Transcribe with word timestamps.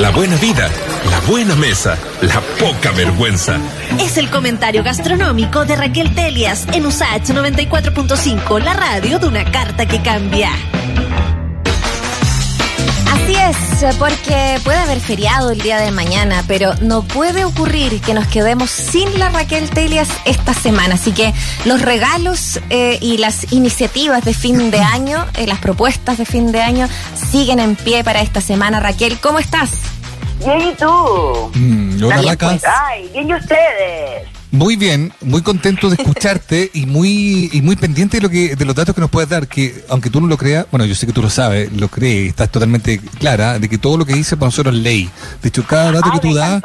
La 0.00 0.08
buena 0.08 0.36
vida, 0.36 0.66
la 1.10 1.20
buena 1.30 1.54
mesa, 1.56 1.98
la 2.22 2.40
poca 2.58 2.90
vergüenza. 2.92 3.58
Es 3.98 4.16
el 4.16 4.30
comentario 4.30 4.82
gastronómico 4.82 5.66
de 5.66 5.76
Raquel 5.76 6.14
Telias 6.14 6.66
en 6.72 6.86
USAH 6.86 7.34
94.5, 7.34 8.62
la 8.62 8.72
radio 8.72 9.18
de 9.18 9.26
una 9.28 9.44
carta 9.52 9.86
que 9.86 10.00
cambia. 10.00 10.52
Así 13.12 13.34
es, 13.34 13.94
porque 13.96 14.58
puede 14.64 14.78
haber 14.78 15.00
feriado 15.00 15.50
el 15.50 15.60
día 15.60 15.78
de 15.78 15.90
mañana, 15.90 16.44
pero 16.48 16.74
no 16.80 17.02
puede 17.02 17.44
ocurrir 17.44 18.00
que 18.00 18.14
nos 18.14 18.26
quedemos 18.26 18.70
sin 18.70 19.18
la 19.18 19.28
Raquel 19.28 19.68
Telias 19.68 20.08
esta 20.24 20.54
semana. 20.54 20.94
Así 20.94 21.12
que 21.12 21.34
los 21.66 21.82
regalos 21.82 22.58
eh, 22.70 22.98
y 23.02 23.18
las 23.18 23.52
iniciativas 23.52 24.24
de 24.24 24.32
fin 24.32 24.70
de 24.70 24.80
año, 24.80 25.26
eh, 25.34 25.46
las 25.46 25.58
propuestas 25.58 26.16
de 26.16 26.24
fin 26.24 26.52
de 26.52 26.62
año, 26.62 26.88
siguen 27.30 27.60
en 27.60 27.76
pie 27.76 28.02
para 28.02 28.22
esta 28.22 28.40
semana. 28.40 28.80
Raquel, 28.80 29.18
¿cómo 29.20 29.38
estás? 29.38 29.89
Bien, 30.44 30.60
¿y 30.60 30.74
tú? 30.74 31.50
Mm, 31.54 32.02
hola, 32.02 32.36
pues, 32.38 32.62
Ay, 32.64 33.08
bien, 33.12 33.28
¿y 33.28 33.34
ustedes? 33.34 34.28
Muy 34.52 34.74
bien, 34.74 35.12
muy 35.20 35.42
contento 35.42 35.88
de 35.90 35.94
escucharte 35.96 36.70
y 36.74 36.86
muy 36.86 37.50
y 37.52 37.62
muy 37.62 37.76
pendiente 37.76 38.16
de 38.16 38.22
lo 38.22 38.28
que 38.30 38.56
de 38.56 38.64
los 38.64 38.74
datos 38.74 38.94
que 38.94 39.00
nos 39.00 39.10
puedes 39.10 39.28
dar, 39.28 39.46
que 39.46 39.84
aunque 39.88 40.10
tú 40.10 40.20
no 40.20 40.26
lo 40.26 40.36
creas, 40.36 40.66
bueno, 40.72 40.86
yo 40.86 40.94
sé 40.94 41.06
que 41.06 41.12
tú 41.12 41.22
lo 41.22 41.30
sabes, 41.30 41.70
lo 41.72 41.88
crees, 41.88 42.30
estás 42.30 42.50
totalmente 42.50 42.98
clara 43.18 43.58
de 43.58 43.68
que 43.68 43.78
todo 43.78 43.96
lo 43.96 44.04
que 44.04 44.14
dice 44.14 44.36
para 44.36 44.48
nosotros 44.48 44.74
es 44.74 44.80
ley. 44.82 45.10
De 45.42 45.50
hecho, 45.50 45.64
cada 45.64 45.92
dato 45.92 46.10
Ay, 46.12 46.18
que 46.18 46.28
tú 46.28 46.34
das, 46.34 46.62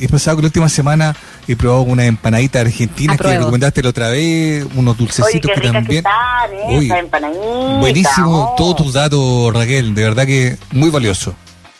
he 0.00 0.08
pasado 0.08 0.36
que 0.38 0.42
la 0.42 0.46
última 0.48 0.68
semana 0.70 1.14
he 1.46 1.56
probado 1.56 1.82
una 1.82 2.06
empanadita 2.06 2.60
argentina 2.60 3.12
que 3.16 3.22
Apruebo. 3.22 3.38
recomendaste 3.40 3.82
la 3.82 3.88
otra 3.90 4.08
vez, 4.08 4.64
unos 4.74 4.94
Oye, 4.94 5.04
dulcecitos 5.04 5.50
qué 5.52 5.60
que 5.60 5.66
ricas 5.68 5.86
que 5.86 6.02
también. 6.02 6.92
están, 6.92 7.30
¿eh? 7.32 7.68
Uy, 7.74 7.80
buenísimo 7.80 8.52
oh. 8.52 8.54
todos 8.56 8.76
tus 8.76 8.92
datos, 8.94 9.52
Raquel, 9.52 9.94
de 9.94 10.02
verdad 10.04 10.24
que 10.24 10.56
muy 10.72 10.88
valioso. 10.88 11.34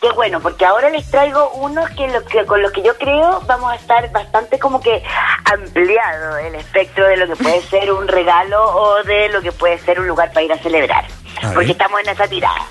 Qué 0.04 0.12
bueno, 0.12 0.38
porque 0.40 0.66
ahora 0.66 0.90
les 0.90 1.10
traigo 1.10 1.50
unos 1.52 1.88
que, 1.92 2.06
lo 2.08 2.22
que 2.26 2.44
con 2.44 2.60
los 2.60 2.70
que 2.72 2.82
yo 2.82 2.94
creo 2.98 3.40
vamos 3.46 3.72
a 3.72 3.76
estar 3.76 4.12
bastante 4.12 4.58
como 4.58 4.78
que 4.78 5.02
ampliado 5.46 6.36
el 6.36 6.56
espectro 6.56 7.06
de 7.06 7.16
lo 7.16 7.26
que 7.26 7.42
puede 7.42 7.62
ser 7.62 7.90
un 7.90 8.06
regalo 8.06 8.62
o 8.66 9.02
de 9.04 9.30
lo 9.30 9.40
que 9.40 9.50
puede 9.50 9.78
ser 9.78 9.98
un 9.98 10.06
lugar 10.06 10.30
para 10.30 10.42
ir 10.42 10.52
a 10.52 10.58
celebrar. 10.58 11.06
A. 11.42 11.52
Porque 11.54 11.72
estamos 11.72 11.98
en 12.02 12.10
esa 12.10 12.28
tirada. 12.28 12.66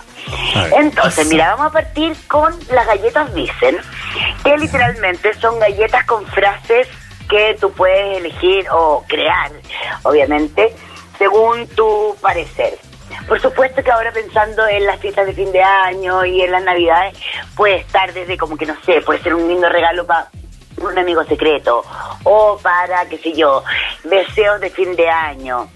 Entonces, 0.78 1.26
mira, 1.28 1.56
vamos 1.56 1.72
a 1.72 1.72
partir 1.72 2.16
con 2.28 2.54
las 2.70 2.86
galletas 2.86 3.34
Dicen, 3.34 3.80
que 4.44 4.56
literalmente 4.56 5.34
son 5.34 5.58
galletas 5.58 6.06
con 6.06 6.24
frases 6.28 6.88
que 7.28 7.58
tú 7.60 7.72
puedes 7.72 8.20
elegir 8.20 8.68
o 8.70 9.04
crear, 9.08 9.52
obviamente, 10.04 10.76
según 11.18 11.68
tu 11.70 12.16
parecer. 12.22 12.78
Por 13.28 13.40
supuesto 13.42 13.84
que 13.84 13.92
ahora 13.92 14.12
pensando 14.12 14.68
en 14.68 14.86
las 14.86 15.00
fiestas 15.00 15.26
de 15.26 15.34
fin 15.34 15.52
de 15.52 15.62
año 15.64 16.26
y 16.26 16.42
en 16.42 16.52
las 16.52 16.64
navidades, 16.64 17.18
puede 17.56 17.78
estar 17.78 18.12
desde 18.14 18.38
como 18.38 18.58
que 18.58 18.66
no 18.66 18.76
sé, 18.86 19.02
puede 19.02 19.22
ser 19.22 19.34
un 19.34 19.48
lindo 19.48 19.70
regalo 19.70 20.06
para 20.06 20.30
un 20.78 20.98
amigo 20.98 21.24
secreto 21.24 21.84
o 22.24 22.58
para, 22.62 23.06
qué 23.08 23.18
sé 23.18 23.34
yo, 23.34 23.64
deseos 24.04 24.60
de 24.60 24.70
fin 24.70 24.96
de 24.96 25.10
año. 25.10 25.70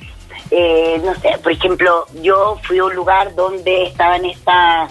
Eh, 0.52 1.00
no 1.04 1.14
sé, 1.16 1.38
por 1.44 1.52
ejemplo, 1.52 2.06
yo 2.22 2.58
fui 2.64 2.78
a 2.80 2.86
un 2.86 2.96
lugar 2.96 3.36
donde 3.36 3.84
estaban 3.84 4.24
esta, 4.26 4.88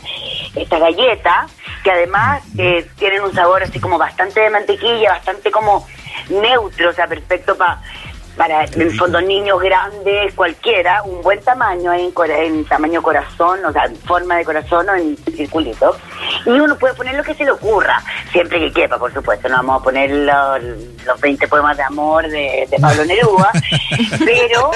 esta 0.55 0.79
galleta, 0.79 1.47
que 1.83 1.91
además 1.91 2.43
eh, 2.59 2.87
tienen 2.99 3.23
un 3.23 3.33
sabor 3.35 3.63
así 3.63 3.81
como 3.81 3.97
bastante 3.97 4.41
de 4.41 4.51
mantequilla, 4.51 5.13
bastante 5.13 5.51
como 5.51 5.87
neutro, 6.29 6.91
o 6.91 6.93
sea, 6.93 7.07
perfecto 7.07 7.57
pa- 7.57 7.81
para, 8.37 8.65
en 8.65 8.83
el 8.83 8.97
fondo, 8.97 9.21
niños 9.21 9.61
grandes, 9.61 10.35
cualquiera, 10.35 11.03
un 11.03 11.23
buen 11.23 11.41
tamaño, 11.41 11.93
en, 11.93 12.13
en 12.29 12.65
tamaño 12.67 13.03
corazón, 13.03 13.65
o 13.65 13.73
sea, 13.73 13.85
en 13.85 13.97
forma 13.97 14.37
de 14.37 14.45
corazón 14.45 14.89
o 14.89 14.95
en 14.95 15.17
circulito. 15.35 15.97
Y 16.45 16.51
uno 16.51 16.77
puede 16.77 16.95
poner 16.95 17.15
lo 17.15 17.23
que 17.23 17.35
se 17.35 17.45
le 17.45 17.53
ocurra, 17.53 18.03
siempre 18.33 18.59
que 18.61 18.73
quepa, 18.73 18.99
por 18.99 19.13
supuesto. 19.13 19.49
No 19.49 19.57
vamos 19.57 19.81
a 19.81 19.85
poner 19.85 20.11
los, 20.11 20.63
los 21.07 21.21
20 21.21 21.49
poemas 21.49 21.77
de 21.77 21.83
amor 21.83 22.29
de, 22.29 22.67
de 22.71 22.79
Pablo 22.79 23.05
Neruda, 23.05 23.51
pero, 24.25 24.71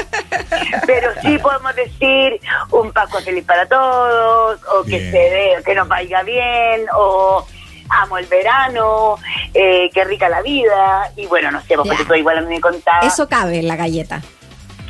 pero 0.86 1.10
sí 1.22 1.38
podemos 1.38 1.74
decir 1.76 2.40
un 2.70 2.90
Paco 2.92 3.20
feliz 3.20 3.44
para 3.44 3.66
todos, 3.66 4.58
o 4.74 4.82
que 4.84 4.98
Bien. 4.98 5.10
se 5.10 5.18
dé, 5.18 5.62
que 5.64 5.74
nos 5.74 5.86
vaya 5.86 6.22
bien, 6.22 6.86
o 6.94 7.46
amo 7.90 8.18
el 8.18 8.26
verano, 8.26 9.16
eh, 9.54 9.90
qué 9.92 10.04
rica 10.04 10.28
la 10.28 10.42
vida, 10.42 11.10
y 11.16 11.26
bueno, 11.26 11.50
no 11.50 11.60
sé, 11.62 11.76
porque 11.76 12.04
tú 12.04 12.14
igual 12.14 12.38
a 12.38 12.40
mí 12.42 12.48
me 12.54 12.60
contaba. 12.60 13.00
Eso 13.06 13.28
cabe 13.28 13.58
en 13.58 13.68
la 13.68 13.76
galleta. 13.76 14.22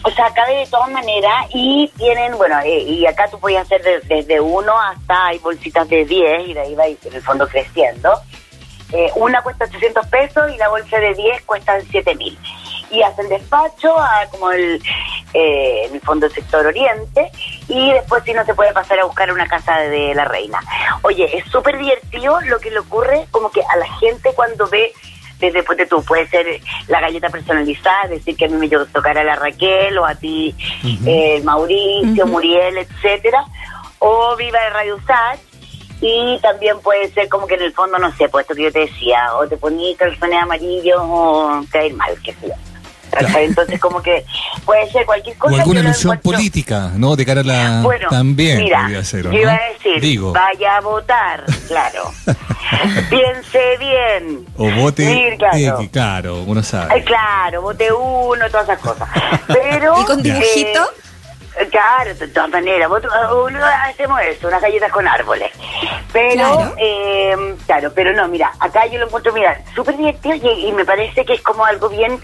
O 0.02 0.10
sea, 0.10 0.32
cabe 0.32 0.56
de 0.56 0.66
todas 0.66 0.90
maneras 0.90 1.46
y 1.52 1.90
tienen, 1.98 2.36
bueno, 2.38 2.58
eh, 2.60 2.78
y 2.80 3.04
acá 3.06 3.28
tú 3.30 3.38
puedes 3.38 3.58
hacer 3.60 3.82
de- 3.82 4.00
desde 4.00 4.40
uno 4.40 4.72
hasta 4.80 5.26
hay 5.26 5.38
bolsitas 5.40 5.86
de 5.90 6.06
10 6.06 6.48
y 6.48 6.54
de 6.54 6.60
ahí 6.60 6.74
va 6.74 6.86
en 6.86 6.96
el 7.12 7.22
fondo 7.22 7.46
creciendo. 7.46 8.18
Eh, 8.92 9.10
una 9.16 9.42
cuesta 9.42 9.66
800 9.66 10.06
pesos 10.06 10.50
y 10.52 10.56
la 10.56 10.68
bolsa 10.68 10.98
de 10.98 11.14
10 11.14 11.42
cuesta 11.42 11.78
7 11.90 12.14
mil. 12.14 12.36
Y 12.90 13.02
hacen 13.02 13.28
despacho 13.28 13.96
a 13.96 14.26
como 14.30 14.50
el, 14.50 14.82
eh, 15.34 15.84
en 15.86 15.94
el 15.94 16.00
fondo 16.00 16.28
sector 16.28 16.66
oriente 16.66 17.30
y 17.68 17.92
después 17.92 18.22
si 18.24 18.32
no 18.32 18.44
se 18.44 18.54
puede 18.54 18.72
pasar 18.72 18.98
a 18.98 19.04
buscar 19.04 19.32
una 19.32 19.46
casa 19.46 19.78
de 19.78 20.14
la 20.14 20.24
reina. 20.24 20.60
Oye, 21.02 21.28
es 21.36 21.44
súper 21.50 21.78
divertido 21.78 22.40
lo 22.42 22.58
que 22.58 22.70
le 22.70 22.80
ocurre 22.80 23.26
como 23.30 23.50
que 23.50 23.60
a 23.62 23.76
la 23.76 23.86
gente 23.98 24.30
cuando 24.34 24.66
ve 24.68 24.92
desde 25.40 25.62
pues, 25.62 25.78
de 25.78 25.86
tú, 25.86 26.02
puede 26.04 26.28
ser 26.28 26.46
la 26.88 27.00
galleta 27.00 27.30
personalizada, 27.30 28.08
decir 28.08 28.36
que 28.36 28.44
a 28.44 28.48
mí 28.48 28.56
me 28.56 28.68
tocara 28.68 29.24
la 29.24 29.36
Raquel 29.36 29.96
o 29.98 30.04
a 30.04 30.14
ti 30.14 30.54
eh, 31.06 31.40
Mauricio, 31.42 32.26
Muriel, 32.26 32.76
etcétera, 32.76 33.44
o 33.98 34.36
Viva 34.36 34.60
de 34.60 34.70
Radio 34.70 34.96
Usach, 34.96 35.38
y 36.02 36.38
también 36.40 36.78
puede 36.80 37.10
ser 37.12 37.28
como 37.28 37.46
que 37.46 37.54
en 37.54 37.62
el 37.62 37.72
fondo, 37.72 37.98
no 37.98 38.10
sé, 38.16 38.28
pues 38.28 38.44
esto 38.44 38.54
que 38.54 38.64
yo 38.64 38.72
te 38.72 38.80
decía, 38.80 39.34
o 39.36 39.46
te 39.46 39.56
ponías 39.56 39.98
calzones 39.98 40.42
amarillos 40.42 41.00
o 41.00 41.62
caer 41.70 41.94
mal, 41.94 42.14
qué 42.22 42.32
sé 42.34 42.48
yo. 42.48 42.69
¿Cachai? 43.10 43.44
Entonces 43.46 43.80
como 43.80 44.00
que 44.02 44.24
puede 44.64 44.90
ser 44.90 45.04
cualquier 45.06 45.36
cosa. 45.36 45.54
O 45.54 45.58
alguna 45.58 45.80
ilusión 45.80 46.12
encuentro- 46.14 46.32
política, 46.32 46.90
¿no? 46.96 47.16
De 47.16 47.26
cara 47.26 47.40
a 47.40 47.44
la... 47.44 47.80
bueno, 47.82 48.08
también 48.10 48.58
mira, 48.58 48.82
podría 48.82 49.04
ser, 49.04 49.26
¿o 49.26 49.32
yo 49.32 49.38
iba 49.40 49.52
a 49.52 49.60
decir, 49.72 50.00
Digo, 50.00 50.32
vaya 50.32 50.76
a 50.76 50.80
votar, 50.80 51.44
claro. 51.68 52.12
Piense 53.10 53.76
bien. 53.78 54.46
o 54.56 54.70
vote... 54.70 55.04
Sí, 55.06 55.36
claro. 55.38 55.80
eh, 55.82 55.88
claro, 55.92 56.42
uno 56.46 56.60
Ay, 56.60 56.64
sabe. 56.66 57.04
claro, 57.04 57.62
vote 57.62 57.92
uno, 57.92 58.48
todas 58.50 58.64
esas 58.68 58.78
cosas. 58.80 59.08
Pero. 59.46 60.00
¿Y 60.00 60.04
con 60.04 60.22
dibujito? 60.22 60.82
eh, 61.58 61.68
claro, 61.70 62.14
de 62.14 62.28
todas 62.28 62.50
maneras. 62.50 62.88
uno 62.90 63.58
hacemos 63.88 64.20
eso, 64.22 64.48
unas 64.48 64.62
galletas 64.62 64.90
con 64.92 65.06
árboles. 65.06 65.50
Pero, 66.12 66.34
Claro. 66.54 66.74
eh, 66.78 67.54
claro, 67.66 67.92
pero 67.94 68.12
no, 68.12 68.26
mira, 68.28 68.52
acá 68.58 68.86
yo 68.86 68.98
lo 68.98 69.06
encuentro, 69.06 69.32
mira, 69.32 69.60
súper 69.74 69.96
divertido 69.96 70.34
y, 70.36 70.68
y 70.68 70.72
me 70.72 70.84
parece 70.84 71.24
que 71.24 71.34
es 71.34 71.40
como 71.42 71.64
algo 71.64 71.88
bien 71.88 72.18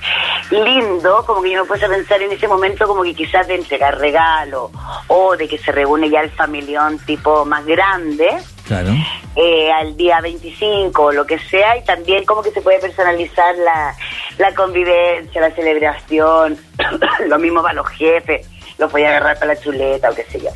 lindo, 0.51 1.25
como 1.27 1.43
que 1.43 1.51
yo 1.51 1.63
me 1.63 1.69
puse 1.69 1.85
a 1.87 1.89
pensar 1.89 2.23
en 2.23 2.33
ese 2.33 2.47
momento 2.49 2.87
como 2.87 3.03
que 3.03 3.15
quizás 3.15 3.47
de 3.49 3.55
entregar 3.57 3.99
regalo 3.99 4.71
o 5.09 5.37
de 5.37 5.49
que 5.49 5.59
se 5.59 5.73
reúne 5.73 6.09
ya 6.11 6.21
el 6.21 6.31
familión 6.31 6.99
tipo 7.01 7.45
más 7.45 7.65
grande 7.67 8.29
Claro. 8.67 8.91
eh, 9.37 9.71
al 9.73 9.97
día 9.97 10.21
25 10.21 11.03
o 11.03 11.13
lo 11.13 11.27
que 11.27 11.39
sea 11.39 11.77
y 11.77 11.85
también 11.85 12.25
como 12.25 12.43
que 12.43 12.51
se 12.51 12.61
puede 12.61 12.79
personalizar 12.81 13.57
la, 13.57 13.95
la 14.39 14.55
convivencia, 14.55 15.41
la 15.41 15.51
celebración, 15.53 16.59
lo 17.29 17.39
mismo 17.39 17.63
para 17.63 17.75
los 17.75 17.89
jefes, 17.91 18.47
los 18.79 18.91
voy 18.93 19.05
a 19.05 19.09
agarrar 19.11 19.39
para 19.39 19.55
la 19.55 19.61
chuleta 19.61 20.11
o 20.11 20.15
qué 20.15 20.25
sé 20.25 20.41
yo. 20.41 20.51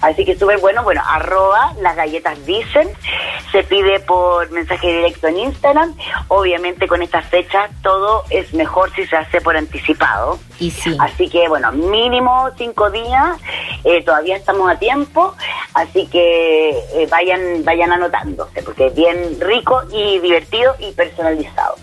Así 0.00 0.24
que 0.24 0.36
súper 0.36 0.58
bueno, 0.58 0.82
bueno, 0.82 1.02
arroba, 1.06 1.72
las 1.80 1.96
galletas 1.96 2.44
dicen, 2.46 2.88
se 3.50 3.62
pide 3.64 4.00
por 4.00 4.50
mensaje 4.50 4.88
directo 4.88 5.28
en 5.28 5.38
Instagram, 5.38 5.94
obviamente 6.28 6.88
con 6.88 7.02
estas 7.02 7.26
fechas 7.26 7.70
todo 7.82 8.24
es 8.30 8.52
mejor 8.54 8.92
si 8.94 9.06
se 9.06 9.16
hace 9.16 9.40
por 9.40 9.56
anticipado. 9.56 10.38
Y 10.58 10.70
sí. 10.70 10.96
Así 11.00 11.28
que, 11.28 11.48
bueno, 11.48 11.72
mínimo 11.72 12.50
cinco 12.56 12.90
días, 12.90 13.38
eh, 13.84 14.02
todavía 14.04 14.36
estamos 14.36 14.70
a 14.70 14.78
tiempo, 14.78 15.34
así 15.74 16.06
que 16.06 16.70
eh, 16.70 17.08
vayan 17.10 17.64
vayan 17.64 17.92
anotándose, 17.92 18.62
porque 18.62 18.86
es 18.86 18.94
bien 18.94 19.40
rico 19.40 19.82
y 19.92 20.18
divertido 20.18 20.74
y 20.78 20.92
personalizado. 20.92 21.76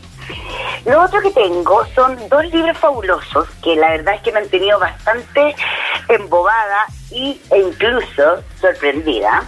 Lo 0.86 1.04
otro 1.04 1.22
que 1.22 1.32
tengo 1.32 1.86
son 1.94 2.18
dos 2.30 2.46
libros 2.46 2.78
fabulosos 2.78 3.48
que 3.64 3.76
la 3.76 3.90
verdad 3.90 4.16
es 4.16 4.22
que 4.22 4.32
me 4.32 4.40
han 4.40 4.50
tenido 4.50 4.80
bastante 4.80 5.56
embobada 6.08 6.86
y, 7.12 7.40
e 7.52 7.60
incluso 7.60 8.44
sorprendida, 8.60 9.44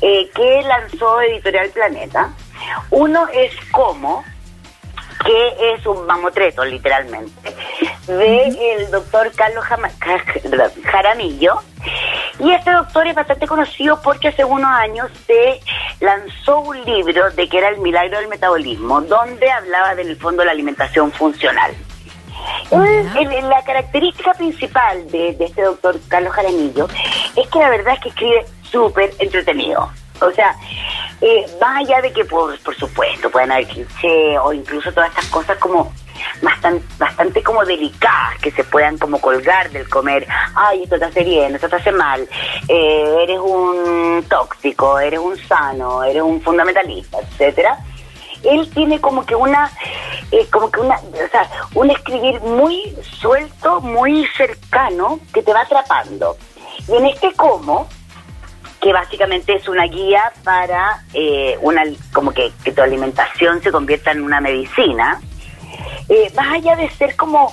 eh, 0.00 0.30
que 0.34 0.62
lanzó 0.62 1.20
Editorial 1.22 1.70
Planeta. 1.70 2.30
Uno 2.90 3.26
es 3.32 3.52
Cómo, 3.70 4.24
que 5.28 5.74
es 5.74 5.84
un 5.84 6.06
mamotreto, 6.06 6.64
literalmente, 6.64 7.54
de 8.06 8.46
el 8.76 8.90
doctor 8.90 9.30
Carlos 9.36 9.62
Jama- 9.64 9.90
Jaramillo. 10.84 11.60
Y 12.38 12.50
este 12.50 12.70
doctor 12.70 13.06
es 13.08 13.14
bastante 13.14 13.46
conocido 13.46 14.00
porque 14.00 14.28
hace 14.28 14.42
unos 14.44 14.70
años 14.70 15.10
se 15.26 15.60
lanzó 16.00 16.60
un 16.60 16.82
libro 16.84 17.30
de 17.32 17.46
que 17.46 17.58
era 17.58 17.68
el 17.68 17.78
milagro 17.78 18.18
del 18.18 18.28
metabolismo, 18.28 19.02
donde 19.02 19.50
hablaba 19.50 19.94
del 19.94 20.16
fondo 20.16 20.40
de 20.40 20.46
la 20.46 20.52
alimentación 20.52 21.12
funcional. 21.12 21.74
El- 22.70 23.48
la 23.50 23.62
característica 23.64 24.32
principal 24.32 25.10
de, 25.10 25.34
de 25.34 25.44
este 25.44 25.62
doctor 25.62 25.98
Carlos 26.08 26.32
Jaramillo 26.32 26.88
es 27.36 27.48
que 27.48 27.58
la 27.58 27.68
verdad 27.68 27.94
es 27.94 28.00
que 28.00 28.08
escribe 28.08 28.46
súper 28.62 29.12
entretenido. 29.18 29.90
O 30.20 30.30
sea, 30.32 30.54
eh, 31.20 31.46
más 31.60 31.78
allá 31.78 32.00
de 32.00 32.12
que, 32.12 32.24
por, 32.24 32.58
por 32.60 32.74
supuesto, 32.76 33.30
pueden 33.30 33.52
haber 33.52 33.66
cliché 33.66 34.38
o 34.38 34.52
incluso 34.52 34.92
todas 34.92 35.10
estas 35.10 35.26
cosas 35.26 35.58
como 35.58 35.92
bastante, 36.42 36.84
bastante 36.98 37.42
como 37.42 37.64
delicadas 37.64 38.38
que 38.40 38.50
se 38.50 38.64
puedan 38.64 38.98
como 38.98 39.20
colgar 39.20 39.70
del 39.70 39.88
comer, 39.88 40.26
ay, 40.54 40.82
esto 40.84 40.98
te 40.98 41.04
hace 41.04 41.24
bien, 41.24 41.54
esto 41.54 41.68
te 41.68 41.76
hace 41.76 41.92
mal, 41.92 42.28
eh, 42.68 43.16
eres 43.22 43.38
un 43.38 44.24
tóxico, 44.28 44.98
eres 44.98 45.20
un 45.20 45.36
sano, 45.36 46.02
eres 46.04 46.22
un 46.22 46.40
fundamentalista, 46.40 47.18
etcétera 47.18 47.78
él 48.42 48.70
tiene 48.70 49.00
como 49.00 49.24
que 49.24 49.34
una, 49.34 49.70
eh, 50.30 50.46
como 50.50 50.70
que 50.70 50.80
una, 50.80 50.96
o 50.96 51.30
sea, 51.30 51.48
un 51.74 51.90
escribir 51.90 52.40
muy 52.40 52.96
suelto, 53.20 53.80
muy 53.80 54.26
cercano, 54.36 55.20
que 55.32 55.42
te 55.42 55.52
va 55.52 55.62
atrapando. 55.62 56.36
Y 56.88 56.96
en 56.96 57.06
este 57.06 57.32
cómo, 57.34 57.88
que 58.88 58.92
básicamente 58.94 59.54
es 59.54 59.68
una 59.68 59.84
guía 59.84 60.32
para 60.42 61.02
eh, 61.12 61.58
una, 61.60 61.82
como 62.10 62.32
que, 62.32 62.50
que 62.64 62.72
tu 62.72 62.80
alimentación 62.80 63.60
se 63.60 63.70
convierta 63.70 64.12
en 64.12 64.22
una 64.22 64.40
medicina, 64.40 65.20
eh, 66.08 66.32
más 66.34 66.54
allá 66.54 66.74
de 66.76 66.88
ser 66.90 67.14
como, 67.16 67.52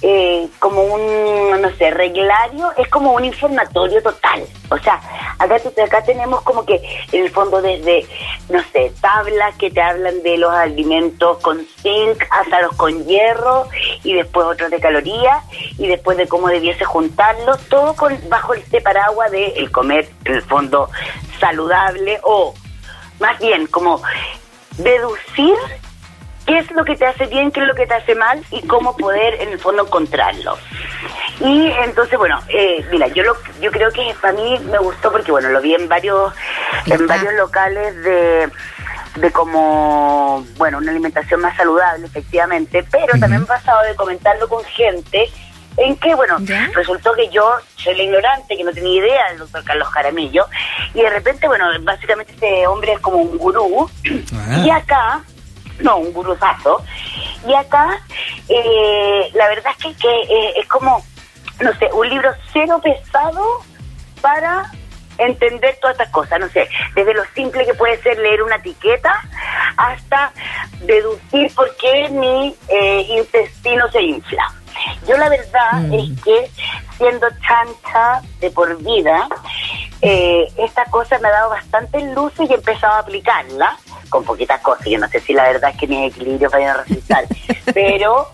eh, 0.00 0.48
como 0.58 0.82
un, 0.82 1.60
no 1.60 1.70
sé, 1.76 1.90
reglario, 1.90 2.72
es 2.78 2.88
como 2.88 3.12
un 3.12 3.24
informatorio 3.24 4.02
total. 4.02 4.42
O 4.70 4.78
sea, 4.78 5.00
acá, 5.38 5.56
acá 5.84 6.02
tenemos 6.04 6.40
como 6.42 6.64
que 6.64 6.80
en 7.12 7.24
el 7.24 7.30
fondo 7.30 7.60
desde, 7.60 8.06
no 8.48 8.62
sé, 8.72 8.92
tablas 9.00 9.54
que 9.56 9.70
te 9.70 9.82
hablan 9.82 10.22
de 10.22 10.38
los 10.38 10.50
alimentos 10.50 11.38
con 11.38 11.66
zinc 11.82 12.24
hasta 12.30 12.62
los 12.62 12.74
con 12.76 13.04
hierro 13.06 13.68
y 14.02 14.14
después 14.14 14.46
otros 14.46 14.70
de 14.70 14.80
calorías 14.80 15.44
y 15.76 15.86
después 15.86 16.16
de 16.16 16.26
cómo 16.26 16.48
debiese 16.48 16.84
juntarlos, 16.84 17.60
todo 17.68 17.94
con, 17.94 18.18
bajo 18.30 18.54
este 18.54 18.80
paraguas 18.80 19.30
de 19.30 19.48
el 19.56 19.70
comer 19.70 20.08
en 20.24 20.34
el 20.36 20.42
fondo 20.42 20.88
saludable 21.38 22.18
o 22.22 22.54
más 23.18 23.38
bien 23.38 23.66
como 23.66 24.02
deducir 24.78 25.56
qué 26.50 26.58
es 26.58 26.70
lo 26.72 26.84
que 26.84 26.96
te 26.96 27.06
hace 27.06 27.26
bien, 27.26 27.52
qué 27.52 27.60
es 27.60 27.66
lo 27.66 27.74
que 27.74 27.86
te 27.86 27.94
hace 27.94 28.14
mal 28.16 28.42
y 28.50 28.66
cómo 28.66 28.96
poder 28.96 29.34
en 29.40 29.50
el 29.50 29.58
fondo 29.60 29.86
encontrarlo. 29.86 30.58
Y 31.38 31.70
entonces, 31.84 32.18
bueno, 32.18 32.40
eh, 32.48 32.84
mira, 32.90 33.06
yo 33.06 33.22
lo, 33.22 33.36
yo 33.60 33.70
creo 33.70 33.90
que 33.92 34.14
para 34.20 34.32
mí 34.34 34.58
me 34.70 34.78
gustó 34.78 35.12
porque, 35.12 35.30
bueno, 35.30 35.48
lo 35.50 35.60
vi 35.60 35.74
en 35.74 35.88
varios, 35.88 36.32
en 36.86 37.06
varios 37.06 37.34
locales 37.34 37.96
de 38.02 38.50
de 39.16 39.32
como, 39.32 40.46
bueno, 40.56 40.78
una 40.78 40.92
alimentación 40.92 41.40
más 41.40 41.56
saludable, 41.56 42.06
efectivamente, 42.06 42.84
pero 42.92 43.18
también 43.18 43.44
pasado 43.44 43.82
de 43.82 43.96
comentarlo 43.96 44.48
con 44.48 44.62
gente 44.64 45.28
en 45.76 45.96
que, 45.96 46.14
bueno, 46.14 46.36
resultó 46.74 47.12
que 47.14 47.28
yo 47.28 47.54
soy 47.74 47.96
la 47.96 48.04
ignorante, 48.04 48.56
que 48.56 48.62
no 48.62 48.72
tenía 48.72 49.00
idea 49.00 49.28
del 49.30 49.38
doctor 49.38 49.64
Carlos 49.64 49.88
Jaramillo, 49.88 50.46
y 50.94 51.02
de 51.02 51.10
repente, 51.10 51.48
bueno, 51.48 51.66
básicamente 51.80 52.32
este 52.32 52.68
hombre 52.68 52.92
es 52.92 53.00
como 53.00 53.16
un 53.16 53.36
gurú, 53.36 53.90
ah. 54.32 54.62
y 54.64 54.70
acá 54.70 55.22
no, 55.82 55.98
un 55.98 56.12
guruzazo. 56.12 56.82
Y 57.46 57.54
acá, 57.54 58.00
eh, 58.48 59.30
la 59.34 59.48
verdad 59.48 59.72
es 59.78 59.96
que, 59.96 60.08
eh, 60.08 60.54
es 60.56 60.68
como, 60.68 61.02
no 61.60 61.72
sé, 61.74 61.88
un 61.92 62.08
libro 62.08 62.30
cero 62.52 62.80
pesado 62.82 63.62
para 64.20 64.70
entender 65.18 65.76
todas 65.80 65.94
estas 65.94 66.10
cosas, 66.10 66.40
no 66.40 66.48
sé, 66.48 66.68
desde 66.94 67.12
lo 67.12 67.22
simple 67.34 67.66
que 67.66 67.74
puede 67.74 68.00
ser 68.02 68.18
leer 68.18 68.42
una 68.42 68.56
etiqueta 68.56 69.22
hasta 69.76 70.32
deducir 70.80 71.54
por 71.54 71.74
qué 71.76 72.08
mi 72.08 72.56
eh, 72.68 73.06
intestino 73.18 73.90
se 73.90 74.02
infla. 74.02 74.52
Yo 75.06 75.16
la 75.18 75.28
verdad 75.28 75.72
mm. 75.74 75.92
es 75.92 76.22
que 76.22 76.50
siendo 76.96 77.26
chancha 77.46 78.22
de 78.40 78.50
por 78.50 78.76
vida, 78.82 79.28
esta 80.00 80.86
cosa 80.86 81.18
me 81.18 81.28
ha 81.28 81.32
dado 81.32 81.50
bastante 81.50 82.00
luz 82.14 82.32
y 82.38 82.50
he 82.50 82.54
empezado 82.54 82.94
a 82.94 82.98
aplicarla 83.00 83.76
con 84.10 84.24
poquitas 84.24 84.60
cosas. 84.60 84.86
Yo 84.86 84.98
no 84.98 85.08
sé 85.08 85.20
si 85.20 85.32
la 85.32 85.44
verdad 85.44 85.70
es 85.70 85.76
que 85.78 85.86
mis 85.86 86.12
equilibrios 86.12 86.52
vayan 86.52 86.70
a 86.70 86.82
resultar, 86.82 87.24
pero 87.74 88.28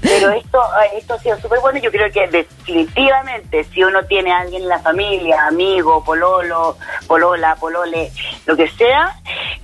pero 0.00 0.30
esto 0.30 0.62
esto 0.94 1.14
ha 1.14 1.18
sido 1.18 1.38
súper 1.40 1.60
bueno. 1.60 1.80
Yo 1.80 1.90
creo 1.90 2.10
que 2.12 2.28
definitivamente 2.28 3.64
si 3.64 3.82
uno 3.82 4.04
tiene 4.04 4.32
a 4.32 4.40
alguien 4.40 4.62
en 4.62 4.68
la 4.68 4.78
familia, 4.78 5.46
amigo, 5.46 6.04
pololo, 6.04 6.76
polola, 7.08 7.56
polole, 7.56 8.12
lo 8.46 8.54
que 8.54 8.68
sea, 8.68 9.18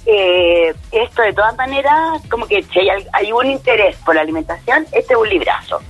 eh, 0.07 0.75
esto 0.91 1.23
de 1.23 1.33
todas 1.33 1.57
maneras, 1.57 2.23
como 2.31 2.47
que 2.47 2.63
si 2.63 2.81
hay, 2.81 3.07
hay 3.13 3.33
un 3.33 3.47
interés 3.47 3.97
por 3.99 4.15
la 4.15 4.23
alimentación, 4.23 4.87
este 4.93 5.13
es 5.13 5.19
un 5.19 5.29
librazo 5.29 5.81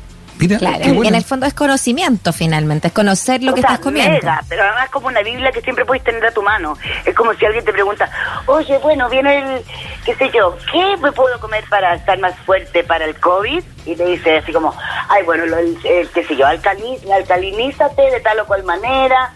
claro, 0.48 1.04
en 1.04 1.14
el 1.14 1.24
fondo 1.24 1.46
es 1.46 1.54
conocimiento 1.54 2.32
finalmente, 2.32 2.88
es 2.88 2.92
conocer 2.92 3.42
lo 3.42 3.54
que 3.54 3.60
estás 3.60 3.78
comiendo. 3.78 4.12
Mega, 4.12 4.42
pero 4.48 4.62
además 4.62 4.84
es 4.84 4.90
como 4.90 5.08
una 5.08 5.22
Biblia 5.22 5.52
que 5.52 5.60
siempre 5.60 5.84
puedes 5.84 6.02
tener 6.04 6.24
a 6.24 6.32
tu 6.32 6.42
mano. 6.42 6.76
Es 7.04 7.14
como 7.14 7.34
si 7.34 7.44
alguien 7.44 7.64
te 7.64 7.72
pregunta, 7.72 8.10
oye, 8.46 8.78
bueno, 8.78 9.08
viene 9.08 9.38
el, 9.38 9.64
qué 10.04 10.14
sé 10.14 10.30
yo, 10.30 10.56
¿qué 10.72 10.96
me 10.98 11.12
puedo 11.12 11.38
comer 11.40 11.64
para 11.68 11.94
estar 11.94 12.18
más 12.18 12.36
fuerte 12.40 12.84
para 12.84 13.04
el 13.04 13.18
COVID? 13.18 13.62
Y 13.86 13.96
te 13.96 14.04
dice 14.04 14.38
así 14.38 14.52
como, 14.52 14.74
ay, 15.08 15.22
bueno, 15.24 15.44
el, 15.44 15.78
qué 15.82 16.24
sé 16.24 16.36
yo, 16.36 16.46
alcalinízate 16.46 18.02
de 18.10 18.20
tal 18.20 18.40
o 18.40 18.46
cual 18.46 18.64
manera, 18.64 19.32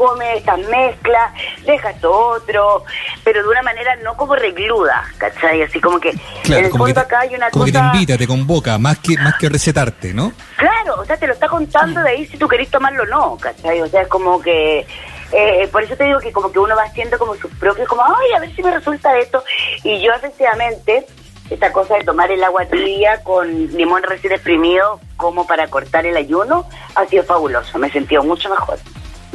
come 0.00 0.38
esta 0.38 0.56
mezcla, 0.56 1.30
deja 1.66 1.90
esto 1.90 2.10
otro, 2.10 2.84
pero 3.22 3.42
de 3.42 3.48
una 3.50 3.60
manera 3.60 3.94
no 3.96 4.16
como 4.16 4.34
regluda, 4.34 5.04
¿cachai? 5.18 5.60
Así 5.60 5.78
como 5.78 6.00
que 6.00 6.08
en 6.08 6.64
el 6.64 6.70
fondo 6.70 6.98
acá 6.98 7.20
hay 7.20 7.34
una 7.34 7.50
como 7.50 7.66
que 7.66 7.72
te 7.72 7.78
invita, 7.78 8.16
te 8.16 8.26
convoca, 8.26 8.78
más 8.78 8.98
que, 8.98 9.18
más 9.18 9.34
que 9.34 9.50
recetarte, 9.50 10.14
¿no? 10.14 10.32
Claro, 10.56 10.94
o 10.98 11.04
sea, 11.04 11.18
te 11.18 11.26
lo 11.26 11.34
está 11.34 11.48
contando 11.48 12.00
de 12.00 12.08
ahí 12.08 12.26
si 12.26 12.38
tú 12.38 12.48
querés 12.48 12.70
tomarlo 12.70 13.02
o 13.02 13.06
no, 13.06 13.36
¿cachai? 13.36 13.82
O 13.82 13.88
sea, 13.88 14.02
es 14.02 14.08
como 14.08 14.40
que... 14.40 14.86
Eh, 15.32 15.68
por 15.70 15.82
eso 15.84 15.94
te 15.94 16.04
digo 16.04 16.18
que 16.18 16.32
como 16.32 16.50
que 16.50 16.58
uno 16.58 16.74
va 16.74 16.84
haciendo 16.84 17.18
como 17.18 17.34
sus 17.36 17.52
propios, 17.52 17.86
como, 17.86 18.02
ay, 18.02 18.32
a 18.36 18.40
ver 18.40 18.56
si 18.56 18.62
me 18.62 18.70
resulta 18.70 19.16
esto. 19.18 19.44
Y 19.84 20.00
yo 20.00 20.12
efectivamente, 20.12 21.06
esta 21.50 21.70
cosa 21.72 21.96
de 21.96 22.04
tomar 22.04 22.32
el 22.32 22.42
agua 22.42 22.64
tibia 22.64 23.22
con 23.22 23.66
limón 23.76 24.02
recién 24.02 24.32
exprimido 24.32 24.98
como 25.16 25.46
para 25.46 25.68
cortar 25.68 26.06
el 26.06 26.16
ayuno, 26.16 26.66
ha 26.96 27.04
sido 27.04 27.22
fabuloso. 27.22 27.78
Me 27.78 27.88
he 27.88 27.92
sentido 27.92 28.24
mucho 28.24 28.48
mejor 28.48 28.78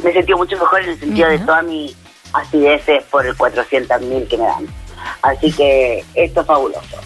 me 0.02 0.12
sentí 0.12 0.34
mucho 0.34 0.56
mejor 0.56 0.82
en 0.82 0.90
el 0.90 1.00
sentido 1.00 1.28
de 1.28 1.38
toda 1.38 1.62
mi 1.62 1.94
acidez 2.32 2.82
por 3.10 3.26
el 3.26 3.36
400 3.36 4.00
mil 4.02 4.26
que 4.28 4.36
me 4.36 4.44
dan. 4.44 4.66
Así 5.22 5.52
que 5.52 6.04
esto 6.14 6.40
es 6.40 6.46
fabuloso. 6.46 6.96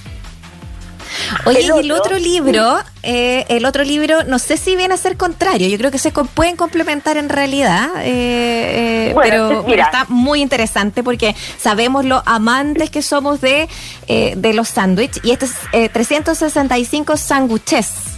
Oye, 1.45 1.63
y 1.63 1.79
el 1.79 1.93
otro 1.93 2.19
libro, 2.19 2.79
eh, 3.03 3.45
el 3.49 3.65
otro 3.65 3.85
libro, 3.85 4.25
no 4.25 4.39
sé 4.39 4.57
si 4.57 4.77
viene 4.77 4.95
a 4.95 4.97
ser 4.97 5.17
contrario, 5.17 5.69
yo 5.69 5.79
creo 5.79 5.91
que 5.91 5.99
se 5.99 6.13
pueden 6.13 6.57
complementar 6.57 7.17
en 7.17 7.29
realidad, 7.29 7.89
eh, 7.99 9.11
eh 9.11 9.15
pero 9.23 9.67
está 9.69 10.07
muy 10.09 10.41
interesante 10.41 11.03
porque 11.03 11.35
sabemos 11.59 12.05
lo 12.05 12.23
amantes 12.27 12.91
que 12.91 13.03
somos 13.03 13.41
de, 13.41 13.69
eh, 14.09 14.35
de 14.37 14.55
los 14.55 14.69
sándwiches 14.69 15.23
y 15.25 15.31
este 15.33 15.47
es 15.47 15.93
365 15.93 17.17
sándwiches. 17.17 18.10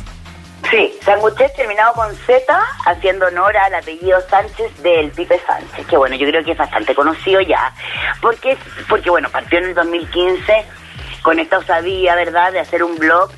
Sí, 0.72 0.90
Sanguchet 1.04 1.54
terminado 1.54 1.92
con 1.92 2.16
Z, 2.16 2.42
haciendo 2.86 3.26
honor 3.26 3.54
al 3.58 3.74
apellido 3.74 4.18
Sánchez 4.22 4.74
del 4.82 5.10
Pipe 5.10 5.38
Sánchez, 5.46 5.86
que 5.86 5.98
bueno, 5.98 6.16
yo 6.16 6.26
creo 6.26 6.42
que 6.42 6.52
es 6.52 6.56
bastante 6.56 6.94
conocido 6.94 7.42
ya, 7.42 7.74
porque, 8.22 8.56
porque 8.88 9.10
bueno, 9.10 9.28
partió 9.28 9.58
en 9.58 9.66
el 9.66 9.74
2015 9.74 10.64
con 11.20 11.38
esta 11.38 11.58
osadía, 11.58 12.14
¿verdad?, 12.14 12.52
de 12.52 12.60
hacer 12.60 12.82
un 12.82 12.96
blog 12.96 13.30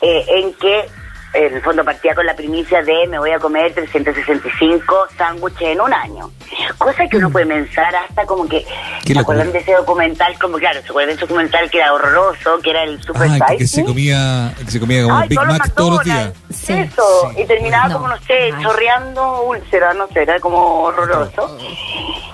eh, 0.00 0.24
en 0.26 0.54
que 0.54 0.88
en 1.32 1.54
el 1.54 1.62
fondo 1.62 1.84
partía 1.84 2.14
con 2.14 2.26
la 2.26 2.34
primicia 2.34 2.82
de 2.82 3.06
me 3.08 3.18
voy 3.18 3.30
a 3.30 3.38
comer 3.38 3.72
365 3.72 5.06
sándwiches 5.16 5.68
en 5.68 5.80
un 5.80 5.92
año. 5.92 6.30
Cosa 6.76 7.06
que 7.06 7.16
uno 7.18 7.28
mm. 7.28 7.32
puede 7.32 7.46
pensar 7.46 7.94
hasta 7.94 8.26
como 8.26 8.48
que, 8.48 8.66
¿se 9.04 9.18
acuerdan 9.18 9.52
de 9.52 9.58
ese 9.58 9.72
documental? 9.72 10.36
Como 10.40 10.58
claro, 10.58 10.80
¿se 10.82 10.88
acuerdan 10.88 11.10
de 11.10 11.14
ese 11.14 11.26
documental 11.26 11.70
que 11.70 11.78
era 11.78 11.92
horroroso, 11.92 12.58
que 12.62 12.70
era 12.70 12.82
el 12.82 13.00
Super 13.02 13.28
ah, 13.30 13.54
que, 13.56 13.66
se 13.66 13.84
comía, 13.84 14.52
que 14.64 14.70
se 14.70 14.80
comía 14.80 15.02
como 15.04 15.20
Big 15.26 15.38
Mac 15.38 15.72
todos 15.74 15.90
los 15.96 16.04
días. 16.04 16.32
Eso, 16.50 17.32
y 17.36 17.44
terminaba 17.44 17.92
como, 17.92 18.08
no 18.08 18.18
sé, 18.22 18.52
chorreando 18.60 19.42
úlcera, 19.42 19.94
no 19.94 20.08
sé, 20.08 20.22
era 20.22 20.40
como 20.40 20.82
horroroso. 20.82 21.56